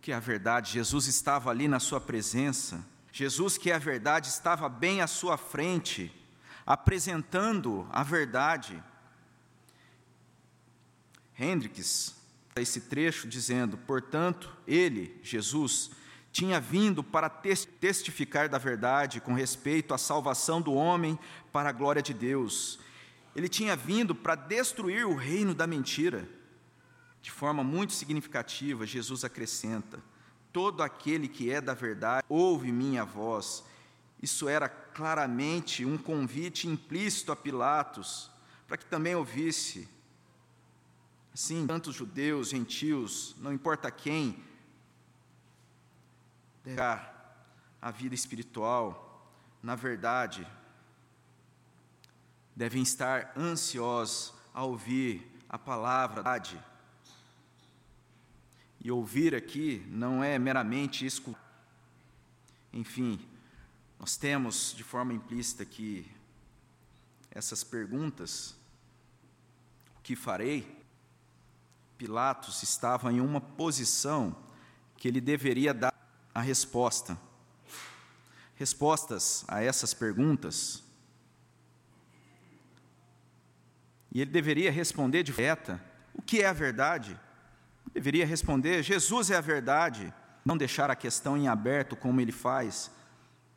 Que 0.00 0.12
é 0.12 0.14
a 0.14 0.20
verdade, 0.20 0.72
Jesus 0.72 1.06
estava 1.06 1.50
ali 1.50 1.68
na 1.68 1.80
sua 1.80 2.00
presença. 2.00 2.84
Jesus, 3.12 3.58
que 3.58 3.70
é 3.70 3.74
a 3.74 3.78
verdade, 3.78 4.28
estava 4.28 4.68
bem 4.68 5.00
à 5.00 5.06
sua 5.06 5.36
frente, 5.36 6.12
apresentando 6.66 7.86
a 7.90 8.02
verdade. 8.02 8.82
Hendricks, 11.38 12.16
esse 12.56 12.82
trecho 12.82 13.28
dizendo: 13.28 13.76
portanto, 13.78 14.54
ele, 14.66 15.18
Jesus, 15.22 15.90
tinha 16.32 16.58
vindo 16.58 17.04
para 17.04 17.28
testificar 17.28 18.48
da 18.48 18.56
verdade 18.56 19.20
com 19.20 19.34
respeito 19.34 19.92
à 19.92 19.98
salvação 19.98 20.62
do 20.62 20.72
homem 20.72 21.18
para 21.52 21.68
a 21.68 21.72
glória 21.72 22.00
de 22.00 22.14
Deus. 22.14 22.80
Ele 23.36 23.50
tinha 23.50 23.76
vindo 23.76 24.14
para 24.14 24.34
destruir 24.34 25.06
o 25.06 25.14
reino 25.14 25.54
da 25.54 25.66
mentira. 25.66 26.26
De 27.20 27.30
forma 27.30 27.62
muito 27.62 27.92
significativa, 27.92 28.86
Jesus 28.86 29.24
acrescenta: 29.24 30.02
Todo 30.50 30.82
aquele 30.82 31.28
que 31.28 31.50
é 31.50 31.60
da 31.60 31.74
verdade 31.74 32.24
ouve 32.28 32.72
minha 32.72 33.04
voz. 33.04 33.62
Isso 34.20 34.48
era 34.48 34.68
claramente 34.68 35.84
um 35.84 35.98
convite 35.98 36.66
implícito 36.66 37.30
a 37.30 37.36
Pilatos, 37.36 38.30
para 38.66 38.78
que 38.78 38.86
também 38.86 39.14
ouvisse. 39.14 39.88
Assim, 41.34 41.66
tantos 41.66 41.94
judeus, 41.94 42.50
gentios, 42.50 43.34
não 43.38 43.52
importa 43.52 43.90
quem, 43.90 44.42
deixar 46.64 47.12
a 47.80 47.90
vida 47.90 48.14
espiritual, 48.14 49.32
na 49.62 49.74
verdade, 49.74 50.46
devem 52.54 52.82
estar 52.82 53.32
ansiosos 53.36 54.32
a 54.54 54.64
ouvir 54.64 55.26
a 55.48 55.58
palavra 55.58 56.22
da 56.22 56.32
verdade. 56.32 56.62
E 58.80 58.90
ouvir 58.90 59.34
aqui 59.34 59.84
não 59.88 60.22
é 60.24 60.38
meramente 60.38 61.06
escutar. 61.06 61.40
Enfim, 62.72 63.20
nós 63.98 64.16
temos 64.16 64.74
de 64.74 64.82
forma 64.82 65.12
implícita 65.12 65.62
aqui 65.62 66.10
essas 67.30 67.62
perguntas. 67.62 68.56
O 69.98 70.02
que 70.02 70.16
farei? 70.16 70.82
Pilatos 71.96 72.62
estava 72.62 73.12
em 73.12 73.20
uma 73.20 73.40
posição 73.40 74.36
que 74.96 75.06
ele 75.06 75.20
deveria 75.20 75.72
dar 75.72 75.91
a 76.34 76.40
resposta. 76.40 77.18
Respostas 78.54 79.44
a 79.48 79.62
essas 79.62 79.92
perguntas. 79.92 80.82
E 84.10 84.20
ele 84.20 84.30
deveria 84.30 84.70
responder 84.70 85.22
de 85.22 85.32
reta: 85.32 85.82
o 86.14 86.22
que 86.22 86.42
é 86.42 86.46
a 86.46 86.52
verdade? 86.52 87.18
Deveria 87.92 88.26
responder: 88.26 88.82
Jesus 88.82 89.30
é 89.30 89.36
a 89.36 89.40
verdade. 89.40 90.12
Não 90.44 90.56
deixar 90.56 90.90
a 90.90 90.96
questão 90.96 91.36
em 91.36 91.48
aberto 91.48 91.94
como 91.94 92.20
ele 92.20 92.32
faz. 92.32 92.90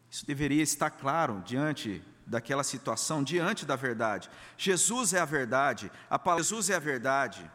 Isso 0.10 0.26
deveria 0.26 0.62
estar 0.62 0.92
claro 0.92 1.42
diante 1.46 2.04
daquela 2.26 2.64
situação, 2.64 3.24
diante 3.24 3.66
da 3.66 3.76
verdade. 3.76 4.30
Jesus 4.58 5.14
é 5.14 5.20
a 5.20 5.26
verdade. 5.26 5.92
A 6.10 6.18
palavra 6.18 6.44
Jesus 6.44 6.70
é 6.70 6.76
a 6.76 6.80
verdade. 6.80 7.50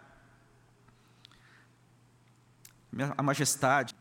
A 3.16 3.22
majestade 3.22 3.94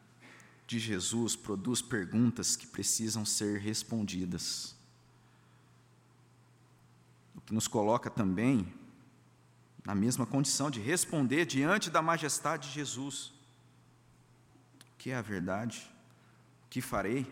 de 0.69 0.77
Jesus 0.77 1.35
produz 1.35 1.81
perguntas 1.81 2.55
que 2.55 2.67
precisam 2.67 3.25
ser 3.25 3.59
respondidas. 3.59 4.75
O 7.33 7.41
que 7.41 7.55
nos 7.55 7.67
coloca 7.67 8.07
também 8.07 8.71
na 9.83 9.95
mesma 9.95 10.27
condição 10.27 10.69
de 10.69 10.79
responder 10.79 11.47
diante 11.47 11.89
da 11.89 12.03
majestade 12.03 12.67
de 12.67 12.75
Jesus. 12.75 13.33
O 14.93 14.97
que 14.99 15.09
é 15.09 15.15
a 15.15 15.23
verdade? 15.23 15.89
O 16.67 16.69
que 16.69 16.81
farei? 16.81 17.25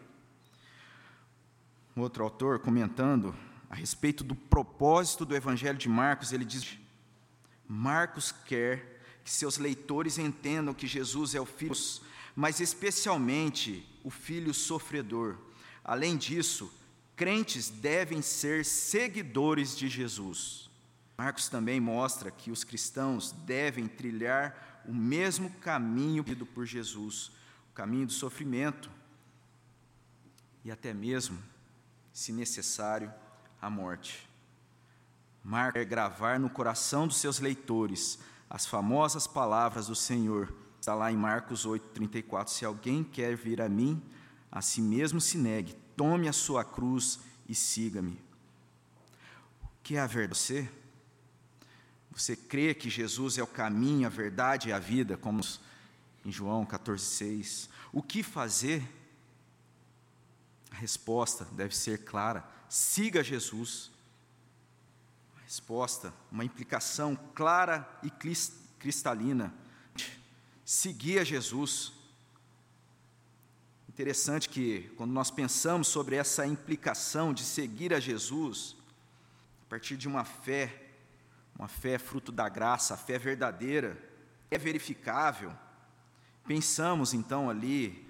Outro 1.95 2.23
autor, 2.23 2.57
comentando 2.57 3.35
a 3.69 3.75
respeito 3.75 4.23
do 4.23 4.33
propósito 4.33 5.27
do 5.27 5.35
Evangelho 5.35 5.77
de 5.77 5.87
Marcos, 5.87 6.31
ele 6.31 6.43
diz: 6.43 6.75
Marcos 7.67 8.31
quer 8.31 8.96
que 9.27 9.33
seus 9.33 9.57
leitores 9.57 10.17
entendam 10.17 10.73
que 10.73 10.87
Jesus 10.87 11.35
é 11.35 11.41
o 11.41 11.45
Filho 11.45 11.75
mas 12.33 12.61
especialmente 12.61 13.83
o 14.03 14.09
filho 14.09 14.53
sofredor. 14.53 15.37
Além 15.83 16.15
disso, 16.15 16.71
crentes 17.15 17.67
devem 17.67 18.21
ser 18.21 18.63
seguidores 18.63 19.75
de 19.75 19.89
Jesus. 19.89 20.69
Marcos 21.17 21.49
também 21.49 21.79
mostra 21.79 22.29
que 22.29 22.51
os 22.51 22.63
cristãos 22.63 23.31
devem 23.31 23.87
trilhar 23.87 24.83
o 24.87 24.93
mesmo 24.93 25.49
caminho 25.55 26.23
pedido 26.23 26.45
por 26.45 26.65
Jesus, 26.65 27.31
o 27.71 27.73
caminho 27.73 28.05
do 28.05 28.13
sofrimento 28.13 28.89
e 30.63 30.69
até 30.69 30.93
mesmo, 30.93 31.37
se 32.13 32.31
necessário, 32.31 33.11
a 33.59 33.67
morte. 33.67 34.29
Marcos 35.43 35.81
quer 35.81 35.85
gravar 35.85 36.39
no 36.39 36.51
coração 36.51 37.07
dos 37.07 37.17
seus 37.17 37.39
leitores 37.39 38.19
as 38.49 38.65
famosas 38.65 39.27
palavras 39.27 39.87
do 39.87 39.95
Senhor 39.95 40.53
Está 40.87 40.95
lá 40.95 41.11
em 41.11 41.17
Marcos 41.17 41.65
8, 41.65 41.89
34. 41.89 42.53
Se 42.53 42.63
alguém 42.63 43.03
quer 43.03 43.35
vir 43.35 43.61
a 43.61 43.67
mim, 43.67 44.01
a 44.49 44.61
si 44.61 44.81
mesmo 44.81 45.19
se 45.19 45.37
negue, 45.37 45.73
tome 45.97 46.29
a 46.29 46.31
sua 46.31 46.63
cruz 46.63 47.19
e 47.45 47.53
siga-me. 47.53 48.21
O 49.61 49.67
que 49.83 49.97
é 49.97 49.99
a 49.99 50.07
verdade? 50.07 50.39
Você? 50.39 50.69
Você 52.11 52.37
crê 52.37 52.73
que 52.73 52.89
Jesus 52.89 53.37
é 53.37 53.43
o 53.43 53.47
caminho, 53.47 54.07
a 54.07 54.09
verdade 54.09 54.69
e 54.69 54.71
a 54.71 54.79
vida, 54.79 55.17
como 55.17 55.41
em 56.23 56.31
João 56.31 56.65
14,6. 56.65 57.67
O 57.91 58.01
que 58.01 58.23
fazer? 58.23 58.81
A 60.71 60.75
resposta 60.75 61.43
deve 61.51 61.75
ser 61.75 62.05
clara: 62.05 62.49
siga 62.69 63.21
Jesus. 63.21 63.91
A 65.47 65.49
resposta, 65.49 66.13
uma 66.29 66.43
implicação 66.43 67.17
clara 67.33 67.89
e 68.03 68.11
cristalina 68.77 69.53
seguir 70.65 71.19
a 71.19 71.23
Jesus. 71.23 71.93
Interessante 73.87 74.49
que, 74.49 74.91
quando 74.97 75.11
nós 75.11 75.31
pensamos 75.31 75.87
sobre 75.87 76.17
essa 76.17 76.45
implicação 76.45 77.33
de 77.33 77.45
seguir 77.45 77.93
a 77.93 77.99
Jesus, 78.01 78.75
a 79.65 79.69
partir 79.69 79.95
de 79.95 80.05
uma 80.05 80.25
fé, 80.25 80.89
uma 81.57 81.69
fé 81.69 81.97
fruto 81.97 82.29
da 82.29 82.49
graça, 82.49 82.95
a 82.95 82.97
fé 82.97 83.17
verdadeira, 83.17 83.97
é 84.51 84.57
verificável. 84.57 85.53
Pensamos 86.45 87.13
então 87.13 87.49
ali 87.49 88.05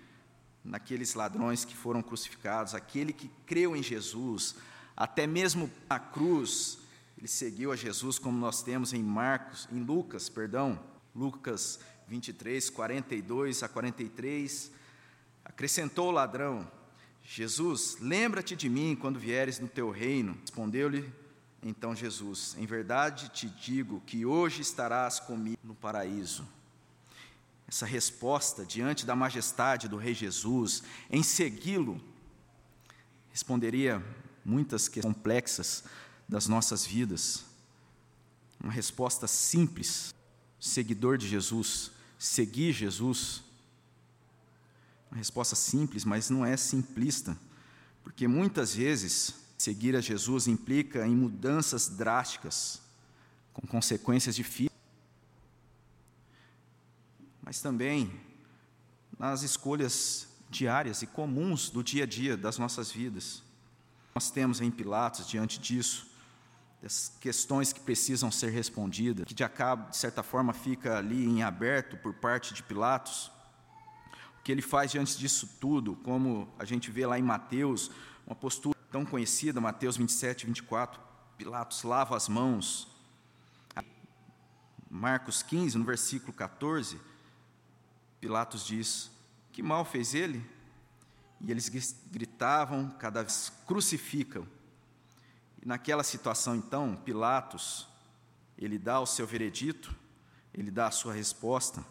naqueles 0.65 1.13
ladrões 1.13 1.63
que 1.63 1.75
foram 1.75 2.01
crucificados, 2.01 2.73
aquele 2.73 3.13
que 3.13 3.29
creu 3.45 3.75
em 3.75 3.83
Jesus, 3.83 4.55
até 4.95 5.27
mesmo 5.27 5.69
na 5.87 5.99
cruz, 5.99 6.79
ele 7.17 7.27
seguiu 7.27 7.71
a 7.71 7.75
Jesus, 7.75 8.19
como 8.19 8.37
nós 8.37 8.61
temos 8.61 8.93
em 8.93 9.01
Marcos, 9.01 9.67
em 9.71 9.81
Lucas, 9.81 10.29
perdão, 10.29 10.79
Lucas 11.15 11.79
23, 12.07 12.69
42 12.69 13.63
a 13.63 13.67
43, 13.67 14.71
acrescentou 15.43 16.09
o 16.09 16.11
ladrão: 16.11 16.69
Jesus, 17.23 17.97
lembra-te 17.99 18.55
de 18.55 18.69
mim 18.69 18.95
quando 18.95 19.19
vieres 19.19 19.59
no 19.59 19.67
teu 19.67 19.89
reino. 19.89 20.37
Respondeu-lhe 20.41 21.11
então 21.63 21.95
Jesus: 21.95 22.55
Em 22.57 22.67
verdade 22.67 23.29
te 23.29 23.49
digo 23.49 23.99
que 24.05 24.23
hoje 24.23 24.61
estarás 24.61 25.19
comigo 25.19 25.59
no 25.63 25.73
paraíso. 25.73 26.47
Essa 27.67 27.85
resposta 27.85 28.63
diante 28.63 29.05
da 29.05 29.15
majestade 29.15 29.89
do 29.89 29.97
Rei 29.97 30.13
Jesus, 30.13 30.83
em 31.09 31.21
segui-lo, 31.21 31.99
responderia 33.29 34.01
muitas 34.45 34.87
questões 34.87 35.13
complexas 35.13 35.83
das 36.27 36.47
nossas 36.47 36.85
vidas. 36.85 37.45
Uma 38.61 38.71
resposta 38.71 39.27
simples, 39.27 40.13
seguidor 40.59 41.17
de 41.17 41.27
Jesus, 41.27 41.91
seguir 42.17 42.73
Jesus. 42.73 43.43
Uma 45.11 45.17
resposta 45.17 45.55
simples, 45.55 46.03
mas 46.03 46.29
não 46.29 46.45
é 46.45 46.57
simplista, 46.57 47.37
porque 48.03 48.27
muitas 48.27 48.75
vezes 48.75 49.35
seguir 49.57 49.95
a 49.95 50.01
Jesus 50.01 50.47
implica 50.47 51.07
em 51.07 51.15
mudanças 51.15 51.87
drásticas, 51.87 52.81
com 53.53 53.65
consequências 53.65 54.35
difíceis, 54.35 54.77
mas 57.41 57.61
também 57.61 58.11
nas 59.17 59.41
escolhas 59.41 60.27
diárias 60.49 61.01
e 61.01 61.07
comuns 61.07 61.69
do 61.69 61.83
dia 61.83 62.03
a 62.03 62.07
dia 62.07 62.37
das 62.37 62.57
nossas 62.57 62.91
vidas. 62.91 63.41
Nós 64.13 64.29
temos 64.29 64.61
em 64.61 64.69
Pilatos, 64.69 65.27
diante 65.27 65.59
disso, 65.59 66.07
das 66.81 67.11
questões 67.19 67.73
que 67.73 67.79
precisam 67.79 68.31
ser 68.31 68.49
respondidas, 68.51 69.25
que 69.25 69.33
de, 69.33 69.43
acaba, 69.43 69.89
de 69.89 69.97
certa 69.97 70.21
forma 70.21 70.53
fica 70.53 70.97
ali 70.97 71.25
em 71.25 71.41
aberto 71.43 71.97
por 71.97 72.13
parte 72.13 72.53
de 72.53 72.61
Pilatos. 72.61 73.31
O 74.39 74.43
que 74.43 74.51
ele 74.51 74.61
faz 74.61 74.91
diante 74.91 75.17
disso 75.17 75.49
tudo, 75.59 75.95
como 75.97 76.47
a 76.57 76.65
gente 76.65 76.91
vê 76.91 77.05
lá 77.05 77.17
em 77.17 77.23
Mateus, 77.23 77.91
uma 78.25 78.35
postura 78.35 78.77
tão 78.91 79.05
conhecida, 79.05 79.59
Mateus 79.59 79.97
27, 79.97 80.45
24, 80.45 80.99
Pilatos 81.37 81.83
lava 81.83 82.15
as 82.15 82.27
mãos. 82.27 82.87
Marcos 84.89 85.43
15, 85.43 85.77
no 85.77 85.83
versículo 85.83 86.33
14, 86.33 86.99
Pilatos 88.19 88.65
diz: 88.65 89.11
Que 89.51 89.61
mal 89.61 89.83
fez 89.83 90.13
ele? 90.13 90.43
E 91.41 91.51
eles 91.51 91.69
gritavam, 92.09 92.89
cada 92.91 93.21
vez 93.21 93.51
crucificam. 93.67 94.47
Naquela 95.67 96.01
situação, 96.01 96.55
então, 96.55 96.95
Pilatos, 96.95 97.89
ele 98.57 98.79
dá 98.79 99.01
o 99.01 99.05
seu 99.05 99.27
veredito, 99.27 99.93
ele 100.53 100.71
dá 100.71 100.87
a 100.87 100.91
sua 100.91 101.11
resposta. 101.11 101.83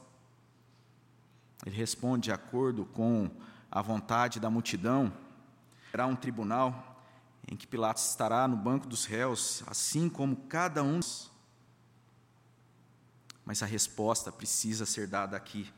Ele 1.67 1.77
responde 1.77 2.25
de 2.25 2.33
acordo 2.33 2.87
com 2.87 3.31
a 3.71 3.83
vontade 3.83 4.41
da 4.41 4.49
multidão. 4.49 5.13
Será 5.91 6.07
um 6.07 6.17
tribunal 6.17 7.05
em 7.47 7.55
que 7.55 7.67
Pilatos 7.67 8.09
estará 8.09 8.49
no 8.49 8.57
banco 8.57 8.87
dos 8.87 9.05
réus, 9.05 9.63
assim 9.67 10.09
como 10.09 10.37
cada 10.49 10.83
um. 10.83 11.01
Mas 13.45 13.63
a 13.63 13.67
resposta 13.67 14.33
precisa 14.33 14.87
ser 14.87 15.07
dada 15.07 15.37
aqui. 15.37 15.71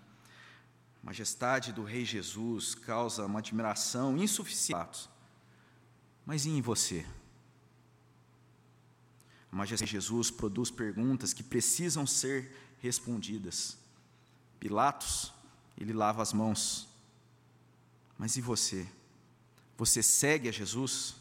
A 1.02 1.06
majestade 1.06 1.72
do 1.72 1.82
Rei 1.82 2.04
Jesus 2.04 2.76
causa 2.76 3.26
uma 3.26 3.40
admiração 3.40 4.16
insuficiente. 4.16 5.10
Mas 6.24 6.46
e 6.46 6.50
em 6.50 6.62
você? 6.62 7.04
A 9.50 9.56
majestade 9.56 9.88
de 9.88 9.92
Jesus 9.92 10.30
produz 10.30 10.70
perguntas 10.70 11.32
que 11.32 11.42
precisam 11.42 12.06
ser 12.06 12.54
respondidas. 12.80 13.76
Pilatos, 14.60 15.32
ele 15.76 15.92
lava 15.92 16.22
as 16.22 16.32
mãos. 16.32 16.88
Mas 18.18 18.36
e 18.36 18.40
você? 18.40 18.86
Você 19.76 20.02
segue 20.02 20.48
a 20.48 20.52
Jesus? 20.52 21.14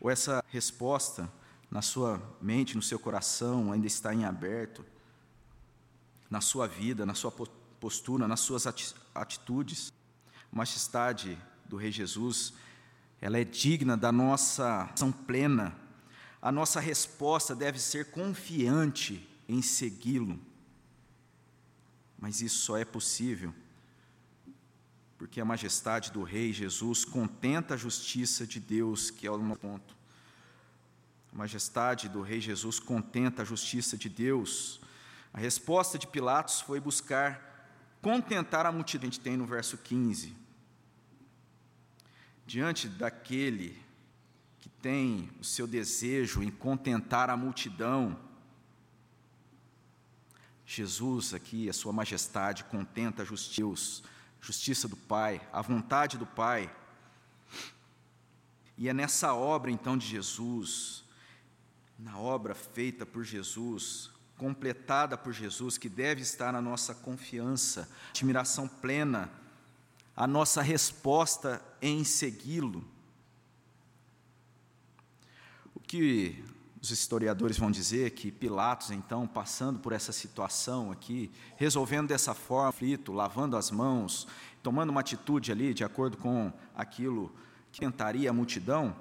Ou 0.00 0.10
essa 0.10 0.44
resposta 0.48 1.30
na 1.70 1.82
sua 1.82 2.20
mente, 2.40 2.76
no 2.76 2.82
seu 2.82 2.98
coração, 2.98 3.72
ainda 3.72 3.86
está 3.86 4.14
em 4.14 4.24
aberto? 4.24 4.84
Na 6.30 6.40
sua 6.40 6.66
vida, 6.66 7.04
na 7.04 7.14
sua 7.14 7.30
postura, 7.30 8.26
nas 8.26 8.40
suas 8.40 8.64
atitudes? 9.14 9.92
Majestade 10.50 11.38
do 11.66 11.76
Rei 11.76 11.90
Jesus 11.90 12.52
ela 13.22 13.38
é 13.38 13.44
digna 13.44 13.96
da 13.96 14.10
nossa 14.10 14.90
ação 14.92 15.12
plena. 15.12 15.78
A 16.42 16.50
nossa 16.50 16.80
resposta 16.80 17.54
deve 17.54 17.78
ser 17.78 18.10
confiante 18.10 19.26
em 19.48 19.62
segui-lo. 19.62 20.40
Mas 22.18 22.40
isso 22.40 22.58
só 22.58 22.76
é 22.76 22.84
possível 22.84 23.54
porque 25.16 25.40
a 25.40 25.44
majestade 25.44 26.10
do 26.10 26.24
Rei 26.24 26.52
Jesus 26.52 27.04
contenta 27.04 27.74
a 27.74 27.76
justiça 27.76 28.44
de 28.44 28.58
Deus, 28.58 29.08
que 29.08 29.24
é 29.24 29.30
o 29.30 29.38
nosso 29.38 29.60
ponto. 29.60 29.96
A 31.32 31.36
majestade 31.36 32.08
do 32.08 32.22
Rei 32.22 32.40
Jesus 32.40 32.80
contenta 32.80 33.42
a 33.42 33.44
justiça 33.44 33.96
de 33.96 34.08
Deus. 34.08 34.80
A 35.32 35.38
resposta 35.38 35.96
de 35.96 36.08
Pilatos 36.08 36.60
foi 36.60 36.80
buscar 36.80 37.78
contentar 38.02 38.66
a 38.66 38.72
multidão, 38.72 39.08
a 39.08 39.12
gente 39.12 39.20
tem 39.20 39.36
no 39.36 39.46
verso 39.46 39.78
15 39.78 40.41
diante 42.46 42.88
daquele 42.88 43.80
que 44.58 44.68
tem 44.68 45.30
o 45.40 45.44
seu 45.44 45.66
desejo 45.66 46.42
em 46.42 46.50
contentar 46.50 47.30
a 47.30 47.36
multidão, 47.36 48.18
Jesus 50.64 51.34
aqui, 51.34 51.68
a 51.68 51.72
sua 51.72 51.92
majestade, 51.92 52.64
contenta 52.64 53.22
a 53.22 53.24
justiça, 53.24 54.02
justiça 54.40 54.88
do 54.88 54.96
Pai, 54.96 55.40
a 55.52 55.60
vontade 55.60 56.16
do 56.16 56.26
Pai. 56.26 56.74
E 58.78 58.88
é 58.88 58.94
nessa 58.94 59.34
obra 59.34 59.70
então 59.70 59.98
de 59.98 60.06
Jesus, 60.06 61.04
na 61.98 62.18
obra 62.18 62.54
feita 62.54 63.04
por 63.04 63.24
Jesus, 63.24 64.10
completada 64.36 65.16
por 65.16 65.32
Jesus, 65.32 65.76
que 65.76 65.88
deve 65.88 66.22
estar 66.22 66.52
na 66.52 66.62
nossa 66.62 66.94
confiança, 66.94 67.88
admiração 68.10 68.66
plena 68.66 69.30
a 70.16 70.26
nossa 70.26 70.62
resposta 70.62 71.62
em 71.80 72.04
segui-lo. 72.04 72.84
O 75.74 75.80
que 75.80 76.44
os 76.82 76.90
historiadores 76.90 77.56
vão 77.56 77.70
dizer 77.70 78.10
que 78.10 78.32
Pilatos, 78.32 78.90
então, 78.90 79.26
passando 79.26 79.78
por 79.78 79.92
essa 79.92 80.10
situação 80.10 80.90
aqui, 80.90 81.30
resolvendo 81.56 82.08
dessa 82.08 82.34
forma, 82.34 82.72
conflito, 82.72 83.12
lavando 83.12 83.56
as 83.56 83.70
mãos, 83.70 84.26
tomando 84.62 84.90
uma 84.90 85.00
atitude 85.00 85.52
ali 85.52 85.72
de 85.72 85.84
acordo 85.84 86.16
com 86.16 86.52
aquilo 86.74 87.32
que 87.70 87.80
tentaria 87.80 88.30
a 88.30 88.32
multidão, 88.32 88.94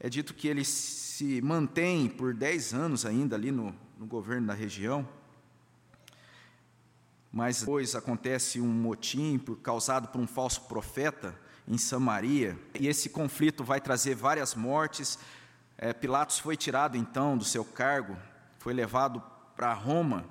é 0.00 0.08
dito 0.10 0.34
que 0.34 0.48
ele 0.48 0.64
se 0.64 1.40
mantém 1.40 2.08
por 2.08 2.34
dez 2.34 2.74
anos 2.74 3.06
ainda 3.06 3.36
ali 3.36 3.52
no, 3.52 3.72
no 3.96 4.04
governo 4.04 4.48
da 4.48 4.54
região, 4.54 5.08
mas 7.32 7.60
depois 7.60 7.94
acontece 7.94 8.60
um 8.60 8.68
motim 8.68 9.38
causado 9.62 10.08
por 10.08 10.20
um 10.20 10.26
falso 10.26 10.62
profeta 10.62 11.34
em 11.66 11.78
Samaria, 11.78 12.58
e 12.78 12.86
esse 12.88 13.08
conflito 13.08 13.64
vai 13.64 13.80
trazer 13.80 14.14
várias 14.14 14.54
mortes. 14.54 15.18
É, 15.78 15.92
Pilatos 15.92 16.38
foi 16.38 16.56
tirado 16.56 16.96
então 16.96 17.38
do 17.38 17.44
seu 17.44 17.64
cargo, 17.64 18.16
foi 18.58 18.74
levado 18.74 19.22
para 19.56 19.72
Roma. 19.72 20.24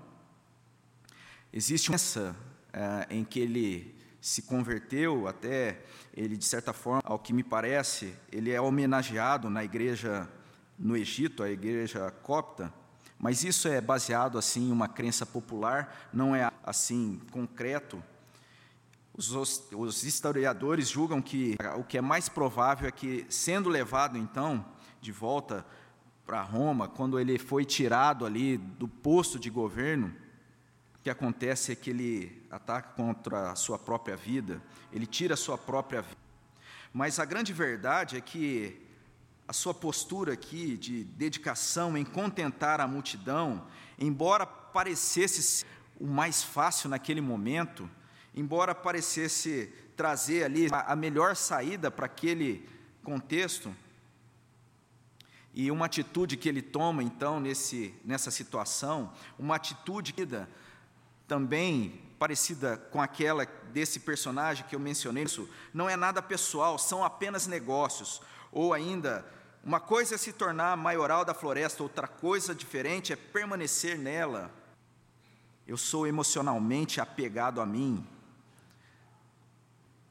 Existe 1.51 1.89
uma 1.89 1.95
essa 1.95 2.35
é, 2.71 3.07
em 3.09 3.23
que 3.23 3.39
ele 3.39 3.95
se 4.21 4.43
converteu, 4.43 5.27
até 5.27 5.81
ele, 6.13 6.37
de 6.37 6.45
certa 6.45 6.71
forma, 6.73 7.01
ao 7.03 7.17
que 7.17 7.33
me 7.33 7.43
parece, 7.43 8.13
ele 8.31 8.51
é 8.51 8.61
homenageado 8.61 9.49
na 9.49 9.63
igreja 9.63 10.29
no 10.77 10.95
Egito, 10.95 11.41
a 11.41 11.49
igreja 11.49 12.11
copta, 12.21 12.71
mas 13.21 13.43
isso 13.43 13.67
é 13.67 13.79
baseado 13.79 14.39
assim 14.39 14.69
em 14.69 14.71
uma 14.71 14.87
crença 14.87 15.27
popular, 15.27 16.09
não 16.11 16.35
é 16.35 16.51
assim 16.63 17.21
concreto. 17.29 18.03
Os, 19.13 19.31
os 19.71 20.03
historiadores 20.03 20.89
julgam 20.89 21.21
que 21.21 21.55
o 21.77 21.83
que 21.83 21.99
é 21.99 22.01
mais 22.01 22.27
provável 22.27 22.87
é 22.87 22.91
que, 22.91 23.27
sendo 23.29 23.69
levado 23.69 24.17
então 24.17 24.65
de 24.99 25.11
volta 25.11 25.63
para 26.25 26.41
Roma, 26.41 26.87
quando 26.87 27.19
ele 27.19 27.37
foi 27.37 27.63
tirado 27.63 28.25
ali 28.25 28.57
do 28.57 28.87
posto 28.87 29.37
de 29.37 29.51
governo, 29.51 30.11
o 30.95 31.03
que 31.03 31.09
acontece 31.09 31.71
é 31.71 31.75
que 31.75 31.91
ele 31.91 32.43
ataca 32.49 32.89
contra 32.95 33.51
a 33.51 33.55
sua 33.55 33.77
própria 33.77 34.17
vida, 34.17 34.59
ele 34.91 35.05
tira 35.05 35.35
a 35.35 35.37
sua 35.37 35.59
própria 35.59 36.01
vida. 36.01 36.17
Mas 36.91 37.19
a 37.19 37.25
grande 37.25 37.53
verdade 37.53 38.17
é 38.17 38.21
que 38.21 38.81
a 39.51 39.53
sua 39.53 39.73
postura 39.73 40.31
aqui 40.31 40.77
de 40.77 41.03
dedicação 41.03 41.97
em 41.97 42.05
contentar 42.05 42.79
a 42.79 42.87
multidão, 42.87 43.67
embora 43.99 44.45
parecesse 44.45 45.65
o 45.99 46.07
mais 46.07 46.41
fácil 46.41 46.89
naquele 46.89 47.19
momento, 47.19 47.89
embora 48.33 48.73
parecesse 48.73 49.69
trazer 49.97 50.45
ali 50.45 50.69
a 50.71 50.95
melhor 50.95 51.35
saída 51.35 51.91
para 51.91 52.05
aquele 52.05 52.65
contexto, 53.03 53.75
e 55.53 55.69
uma 55.69 55.85
atitude 55.87 56.37
que 56.37 56.47
ele 56.47 56.61
toma 56.61 57.03
então 57.03 57.37
nesse, 57.41 57.93
nessa 58.05 58.31
situação, 58.31 59.11
uma 59.37 59.57
atitude 59.57 60.15
também 61.27 62.01
parecida 62.17 62.77
com 62.77 63.01
aquela 63.01 63.45
desse 63.73 63.99
personagem 63.99 64.65
que 64.69 64.77
eu 64.77 64.79
mencionei, 64.79 65.25
isso 65.25 65.49
não 65.73 65.89
é 65.89 65.97
nada 65.97 66.21
pessoal, 66.21 66.79
são 66.79 67.03
apenas 67.03 67.47
negócios, 67.47 68.21
ou 68.49 68.73
ainda 68.73 69.25
Uma 69.63 69.79
coisa 69.79 70.15
é 70.15 70.17
se 70.17 70.33
tornar 70.33 70.75
maioral 70.75 71.23
da 71.23 71.35
floresta, 71.35 71.83
outra 71.83 72.07
coisa 72.07 72.55
diferente 72.55 73.13
é 73.13 73.15
permanecer 73.15 73.97
nela. 73.97 74.51
Eu 75.67 75.77
sou 75.77 76.07
emocionalmente 76.07 76.99
apegado 76.99 77.61
a 77.61 77.65
mim. 77.65 78.05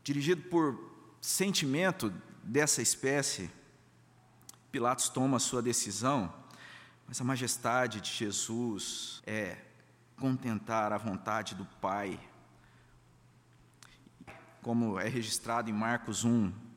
Dirigido 0.04 0.42
por 0.42 0.78
sentimento 1.20 2.12
dessa 2.44 2.80
espécie, 2.80 3.50
Pilatos 4.70 5.08
toma 5.08 5.40
sua 5.40 5.60
decisão, 5.60 6.32
mas 7.08 7.20
a 7.20 7.24
majestade 7.24 8.00
de 8.00 8.10
Jesus 8.12 9.20
é 9.26 9.58
contentar 10.16 10.92
a 10.92 10.98
vontade 10.98 11.56
do 11.56 11.64
Pai. 11.80 12.20
Como 14.62 14.96
é 15.00 15.08
registrado 15.08 15.68
em 15.68 15.72
Marcos 15.72 16.24
1, 16.24 16.69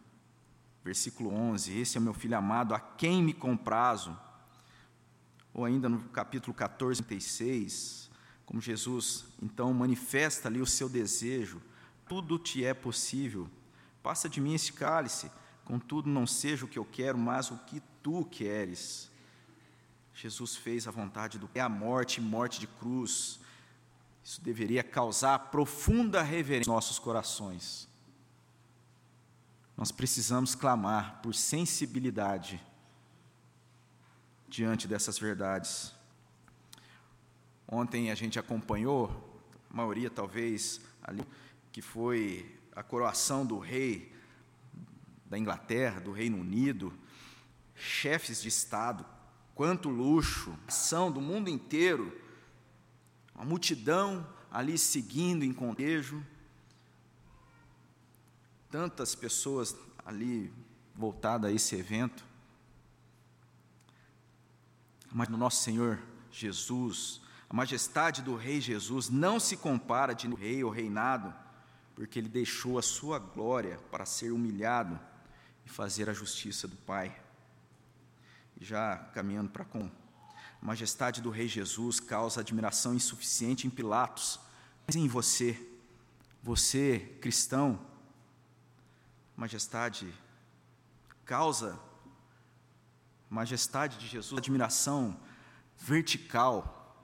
versículo 0.83 1.33
11: 1.33 1.77
Esse 1.79 1.97
é 1.97 2.01
meu 2.01 2.13
filho 2.13 2.37
amado, 2.37 2.75
a 2.75 2.79
quem 2.79 3.23
me 3.23 3.33
comprazo. 3.33 4.17
Ou 5.53 5.65
ainda 5.65 5.87
no 5.87 5.99
capítulo 6.09 6.53
14, 6.53 7.03
36, 7.03 8.09
como 8.45 8.59
Jesus 8.59 9.25
então 9.41 9.73
manifesta 9.73 10.47
ali 10.47 10.61
o 10.61 10.65
seu 10.65 10.89
desejo: 10.89 11.61
tudo 12.07 12.37
te 12.37 12.65
é 12.65 12.73
possível, 12.73 13.49
passa 14.01 14.27
de 14.27 14.41
mim 14.41 14.53
esse 14.53 14.73
cálice, 14.73 15.31
contudo 15.63 16.09
não 16.09 16.27
seja 16.27 16.65
o 16.65 16.67
que 16.67 16.79
eu 16.79 16.85
quero, 16.85 17.17
mas 17.17 17.51
o 17.51 17.57
que 17.59 17.81
tu 18.01 18.25
queres. 18.25 19.11
Jesus 20.13 20.55
fez 20.55 20.87
a 20.87 20.91
vontade 20.91 21.39
do 21.39 21.47
Pai, 21.47 21.61
a 21.61 21.69
morte, 21.69 22.21
morte 22.21 22.59
de 22.59 22.67
cruz. 22.67 23.39
Isso 24.23 24.41
deveria 24.41 24.83
causar 24.83 25.39
profunda 25.51 26.21
reverência 26.21 26.69
em 26.69 26.73
nossos 26.73 26.99
corações. 26.99 27.89
Nós 29.75 29.91
precisamos 29.91 30.53
clamar 30.53 31.21
por 31.21 31.33
sensibilidade 31.33 32.61
diante 34.47 34.87
dessas 34.87 35.17
verdades. 35.17 35.93
Ontem 37.67 38.11
a 38.11 38.15
gente 38.15 38.37
acompanhou, 38.37 39.41
a 39.69 39.75
maioria 39.75 40.09
talvez 40.09 40.79
ali, 41.01 41.23
que 41.71 41.81
foi 41.81 42.59
a 42.75 42.83
coroação 42.83 43.45
do 43.45 43.57
rei 43.57 44.13
da 45.25 45.39
Inglaterra, 45.39 45.99
do 45.99 46.11
Reino 46.11 46.37
Unido, 46.37 46.93
chefes 47.73 48.41
de 48.41 48.47
Estado, 48.47 49.03
quanto 49.55 49.89
luxo, 49.89 50.55
ação 50.67 51.11
do 51.11 51.19
mundo 51.19 51.49
inteiro, 51.49 52.15
uma 53.33 53.43
multidão 53.43 54.27
ali 54.51 54.77
seguindo 54.77 55.43
em 55.43 55.51
contejo, 55.51 56.23
tantas 58.73 59.13
pessoas 59.13 59.75
ali 60.03 60.51
voltadas 60.95 61.51
a 61.51 61.53
esse 61.53 61.75
evento, 61.75 62.25
mas 65.11 65.29
no 65.29 65.37
nosso 65.37 65.61
Senhor 65.61 66.01
Jesus, 66.31 67.21
a 67.47 67.53
majestade 67.53 68.23
do 68.23 68.35
Rei 68.35 68.59
Jesus 68.59 69.09
não 69.09 69.39
se 69.39 69.57
compara 69.57 70.15
de 70.15 70.27
rei 70.33 70.63
ou 70.63 70.71
reinado, 70.71 71.31
porque 71.93 72.17
ele 72.17 72.27
deixou 72.27 72.79
a 72.79 72.81
sua 72.81 73.19
glória 73.19 73.77
para 73.91 74.07
ser 74.07 74.31
humilhado 74.31 74.99
e 75.63 75.69
fazer 75.69 76.09
a 76.09 76.13
justiça 76.13 76.67
do 76.67 76.75
Pai. 76.77 77.15
E 78.59 78.65
já 78.65 78.97
caminhando 79.13 79.51
para 79.51 79.65
com 79.65 79.83
a 79.83 80.65
majestade 80.65 81.21
do 81.21 81.29
Rei 81.29 81.47
Jesus 81.47 81.99
causa 81.99 82.41
admiração 82.41 82.95
insuficiente 82.95 83.67
em 83.67 83.69
Pilatos, 83.69 84.39
mas 84.87 84.95
em 84.95 85.07
você, 85.07 85.63
você 86.41 87.15
cristão, 87.21 87.92
majestade 89.35 90.13
causa 91.25 91.79
majestade 93.33 93.97
de 93.97 94.05
Jesus, 94.05 94.37
admiração 94.37 95.19
vertical, 95.75 96.95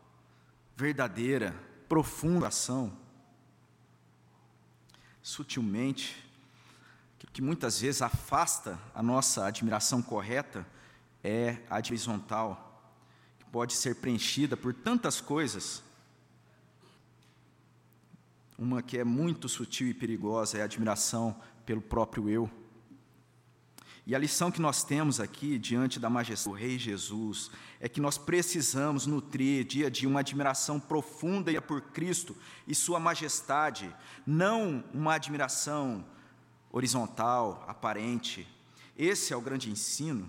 verdadeira, 0.75 1.55
profunda 1.87 2.49
ação. 2.49 2.95
Sutilmente, 5.23 6.23
que 7.33 7.41
muitas 7.41 7.81
vezes 7.81 8.01
afasta 8.01 8.79
a 8.93 9.01
nossa 9.01 9.45
admiração 9.45 10.01
correta 10.01 10.65
é 11.23 11.57
a 11.69 11.77
horizontal, 11.77 12.83
que 13.39 13.45
pode 13.45 13.73
ser 13.73 13.95
preenchida 13.95 14.55
por 14.55 14.73
tantas 14.73 15.19
coisas. 15.19 15.81
Uma 18.57 18.83
que 18.83 18.97
é 18.97 19.03
muito 19.03 19.49
sutil 19.49 19.87
e 19.87 19.93
perigosa 19.93 20.57
é 20.57 20.61
a 20.61 20.65
admiração 20.65 21.41
pelo 21.69 21.83
próprio 21.83 22.27
eu. 22.27 22.49
E 24.03 24.15
a 24.15 24.17
lição 24.17 24.49
que 24.49 24.59
nós 24.59 24.83
temos 24.83 25.19
aqui, 25.19 25.59
diante 25.59 25.99
da 25.99 26.09
majestade 26.09 26.55
do 26.55 26.59
Rei 26.59 26.79
Jesus, 26.79 27.51
é 27.79 27.87
que 27.87 28.01
nós 28.01 28.17
precisamos 28.17 29.05
nutrir 29.05 29.63
dia 29.65 29.85
a 29.85 29.89
dia 29.91 30.09
uma 30.09 30.21
admiração 30.21 30.79
profunda 30.79 31.51
por 31.61 31.79
Cristo 31.79 32.35
e 32.65 32.73
Sua 32.73 32.99
majestade, 32.99 33.95
não 34.25 34.83
uma 34.91 35.13
admiração 35.13 36.03
horizontal, 36.71 37.63
aparente. 37.67 38.47
Esse 38.97 39.31
é 39.31 39.37
o 39.37 39.41
grande 39.41 39.69
ensino. 39.69 40.27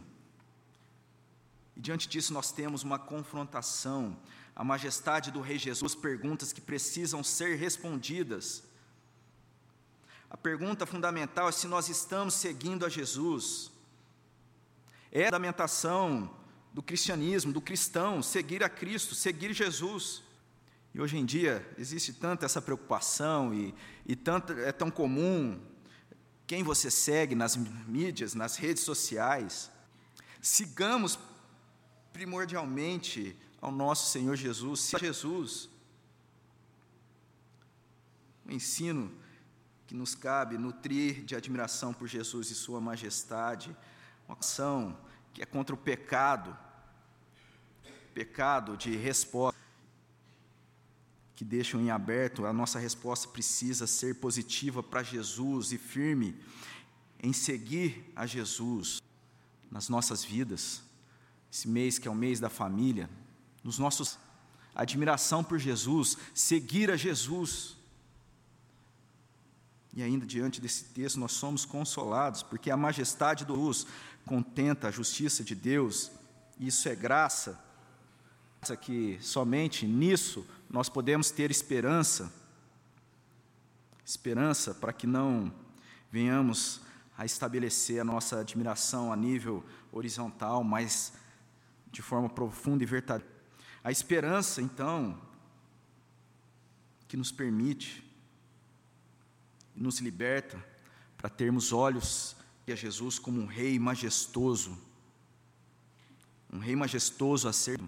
E 1.75 1.81
diante 1.81 2.07
disso, 2.07 2.35
nós 2.35 2.53
temos 2.53 2.83
uma 2.83 2.99
confrontação. 2.99 4.15
A 4.55 4.63
majestade 4.63 5.31
do 5.31 5.41
Rei 5.41 5.57
Jesus, 5.57 5.95
perguntas 5.95 6.53
que 6.53 6.61
precisam 6.61 7.25
ser 7.25 7.57
respondidas. 7.57 8.69
A 10.31 10.37
pergunta 10.37 10.87
fundamental 10.87 11.49
é 11.49 11.53
se 11.53 11.67
nós 11.67 11.89
estamos 11.89 12.35
seguindo 12.35 12.87
a 12.87 12.89
Jesus. 12.89 13.73
É 15.11 15.23
a 15.23 15.27
fundamentação 15.27 16.31
do 16.73 16.81
cristianismo, 16.81 17.53
do 17.53 17.61
cristão, 17.61 18.23
seguir 18.23 18.63
a 18.63 18.69
Cristo, 18.69 19.17
seguir 19.17 19.53
Jesus. 19.53 20.23
E 20.95 21.01
hoje 21.01 21.19
em 21.19 21.25
dia 21.25 21.69
existe 21.77 22.13
tanta 22.13 22.47
essa 22.47 22.63
preocupação 22.63 23.53
e, 23.53 23.75
e 24.07 24.15
tanto, 24.15 24.53
é 24.53 24.71
tão 24.71 24.89
comum 24.89 25.61
quem 26.47 26.63
você 26.63 26.91
segue 26.91 27.35
nas 27.35 27.57
mídias, 27.57 28.35
nas 28.35 28.57
redes 28.57 28.85
sociais. 28.85 29.69
Sigamos 30.41 31.19
primordialmente 32.13 33.37
ao 33.61 33.73
nosso 33.73 34.11
Senhor 34.11 34.37
Jesus, 34.37 34.81
se 34.81 34.99
Jesus. 34.99 35.69
O 38.47 38.53
ensino 38.53 39.13
que 39.91 39.97
nos 39.97 40.15
cabe 40.15 40.57
nutrir 40.57 41.25
de 41.25 41.35
admiração 41.35 41.93
por 41.93 42.07
Jesus 42.07 42.49
e 42.49 42.55
Sua 42.55 42.81
majestade, 42.81 43.77
uma 44.29 44.39
ação 44.39 44.97
que 45.35 45.43
é 45.43 45.45
contra 45.45 45.75
o 45.75 45.77
pecado, 45.77 46.57
pecado 48.15 48.77
de 48.77 48.97
resposta, 48.97 49.59
que 51.35 51.45
deixam 51.45 51.81
em 51.81 51.91
aberto, 51.91 52.47
a 52.47 52.53
nossa 52.53 52.79
resposta 52.79 53.27
precisa 53.27 53.85
ser 53.85 54.15
positiva 54.21 54.81
para 54.81 55.03
Jesus 55.03 55.73
e 55.73 55.79
firme 55.79 56.41
em 57.21 57.33
seguir 57.33 58.13
a 58.15 58.27
Jesus 58.27 59.03
nas 59.73 59.89
nossas 59.89 60.25
vidas. 60.25 60.85
Esse 61.53 61.67
mês 61.67 61.99
que 61.99 62.07
é 62.07 62.11
o 62.13 62.15
mês 62.15 62.39
da 62.39 62.49
família, 62.49 63.11
nos 63.65 63.77
nossos 63.77 64.21
admiração 64.73 65.43
por 65.43 65.59
Jesus, 65.59 66.17
seguir 66.33 66.93
a 66.93 66.97
Jesus. 66.97 67.80
E 69.93 70.03
ainda 70.03 70.25
diante 70.25 70.61
desse 70.61 70.85
texto, 70.85 71.19
nós 71.19 71.33
somos 71.33 71.65
consolados, 71.65 72.43
porque 72.43 72.71
a 72.71 72.77
majestade 72.77 73.45
do 73.45 73.55
luz 73.55 73.87
contenta 74.25 74.89
a 74.89 74.91
justiça 74.91 75.43
de 75.43 75.55
Deus, 75.55 76.11
isso 76.59 76.89
é 76.89 76.95
graça, 76.95 77.59
que 78.81 79.19
somente 79.21 79.87
nisso 79.87 80.47
nós 80.69 80.89
podemos 80.89 81.31
ter 81.31 81.51
esperança, 81.51 82.33
esperança 84.05 84.75
para 84.75 84.93
que 84.93 85.07
não 85.07 85.53
venhamos 86.11 86.81
a 87.17 87.25
estabelecer 87.25 88.01
a 88.01 88.05
nossa 88.05 88.41
admiração 88.41 89.13
a 89.13 89.17
nível 89.17 89.65
horizontal, 89.91 90.63
mas 90.63 91.13
de 91.91 92.03
forma 92.03 92.29
profunda 92.29 92.83
e 92.83 92.87
verdadeira. 92.87 93.31
A 93.83 93.91
esperança, 93.91 94.61
então, 94.61 95.19
que 97.09 97.17
nos 97.17 97.33
permite 97.33 98.09
nos 99.81 99.99
liberta 99.99 100.63
para 101.17 101.29
termos 101.29 101.73
olhos 101.73 102.37
a 102.73 102.77
Jesus 102.77 103.19
como 103.19 103.41
um 103.41 103.47
rei 103.47 103.79
majestoso, 103.79 104.79
um 106.53 106.59
rei 106.59 106.77
majestoso 106.77 107.49
a 107.49 107.53
ser. 107.53 107.81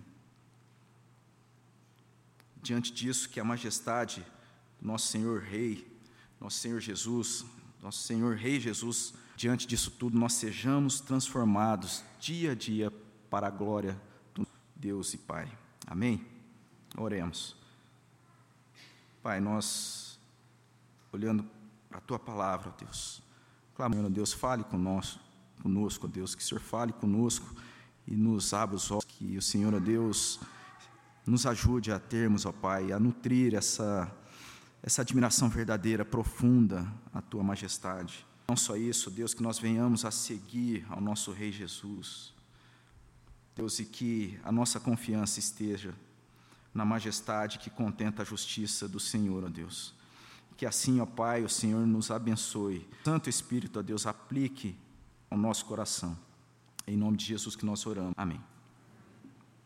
Diante 2.63 2.93
disso, 2.93 3.29
que 3.29 3.41
a 3.41 3.45
majestade 3.45 4.25
do 4.81 4.87
nosso 4.87 5.09
Senhor 5.09 5.41
Rei, 5.41 5.87
nosso 6.41 6.59
Senhor 6.59 6.81
Jesus, 6.81 7.45
nosso 7.81 8.03
Senhor 8.03 8.37
Rei 8.37 8.61
Jesus, 8.61 9.15
diante 9.37 9.67
disso 9.67 9.91
tudo, 9.91 10.19
nós 10.19 10.35
sejamos 10.35 11.01
transformados 11.01 12.05
dia 12.21 12.53
a 12.53 12.55
dia 12.55 12.91
para 13.29 13.49
a 13.49 13.51
glória 13.51 14.01
do 14.35 14.47
Deus 14.77 15.15
e 15.15 15.19
Pai. 15.19 15.51
Amém? 15.87 16.25
Oremos. 16.97 17.57
Pai, 19.23 19.41
nós, 19.41 20.19
olhando 21.13 21.49
a 21.99 22.01
tua 22.01 22.19
palavra, 22.19 22.75
Deus. 22.79 23.23
Clamando, 23.75 24.11
Deus, 24.11 24.33
fale 24.33 24.65
conosco. 24.65 25.21
conosco, 25.63 26.07
ó 26.07 26.11
Deus, 26.11 26.35
que 26.35 26.43
o 26.43 26.45
Senhor 26.45 26.61
fale 26.61 26.93
conosco 26.93 27.55
e 28.07 28.15
nos 28.15 28.53
abra 28.53 28.77
os 28.77 28.91
olhos, 28.91 29.05
que 29.05 29.37
o 29.37 29.43
Senhor, 29.43 29.75
ó 29.75 29.79
Deus, 29.79 30.41
nos 31.27 31.47
ajude 31.47 31.93
a 31.93 31.99
termos, 31.99 32.45
ó 32.45 32.53
Pai, 32.53 32.93
a 32.93 32.99
nutrir 32.99 33.55
essa, 33.55 34.13
essa 34.83 35.03
admiração 35.03 35.49
verdadeira, 35.49 36.05
profunda 36.05 36.87
à 37.15 37.21
Tua 37.21 37.43
majestade. 37.43 38.27
Não 38.49 38.57
só 38.57 38.77
isso, 38.77 39.11
Deus, 39.11 39.33
que 39.33 39.43
nós 39.43 39.59
venhamos 39.59 40.05
a 40.05 40.11
seguir 40.11 40.85
ao 40.91 41.01
nosso 41.01 41.33
Rei 41.33 41.53
Jesus. 41.53 42.35
Deus, 43.55 43.79
e 43.79 43.85
que 43.85 44.39
a 44.43 44.51
nossa 44.51 44.81
confiança 44.81 45.39
esteja 45.39 45.95
na 46.75 46.85
majestade 46.85 47.59
que 47.59 47.71
contenta 47.71 48.23
a 48.23 48.25
justiça 48.25 48.89
do 48.89 48.99
Senhor, 48.99 49.45
ó 49.45 49.49
Deus. 49.49 49.95
Que 50.57 50.67
assim, 50.67 51.01
ó 51.01 51.07
Pai, 51.07 51.43
o 51.43 51.49
Senhor 51.49 51.87
nos 51.87 52.11
abençoe. 52.11 52.89
Santo 53.05 53.29
Espírito, 53.29 53.79
ó 53.79 53.83
Deus, 53.83 54.07
aplique 54.07 54.77
ao 55.31 55.39
nosso 55.39 55.65
coração. 55.65 56.17
Em 56.87 56.97
nome 56.97 57.17
de 57.17 57.25
Jesus 57.25 57.57
que 57.57 57.65
nós 57.65 57.87
oramos. 57.87 58.13
Amém. 58.17 58.41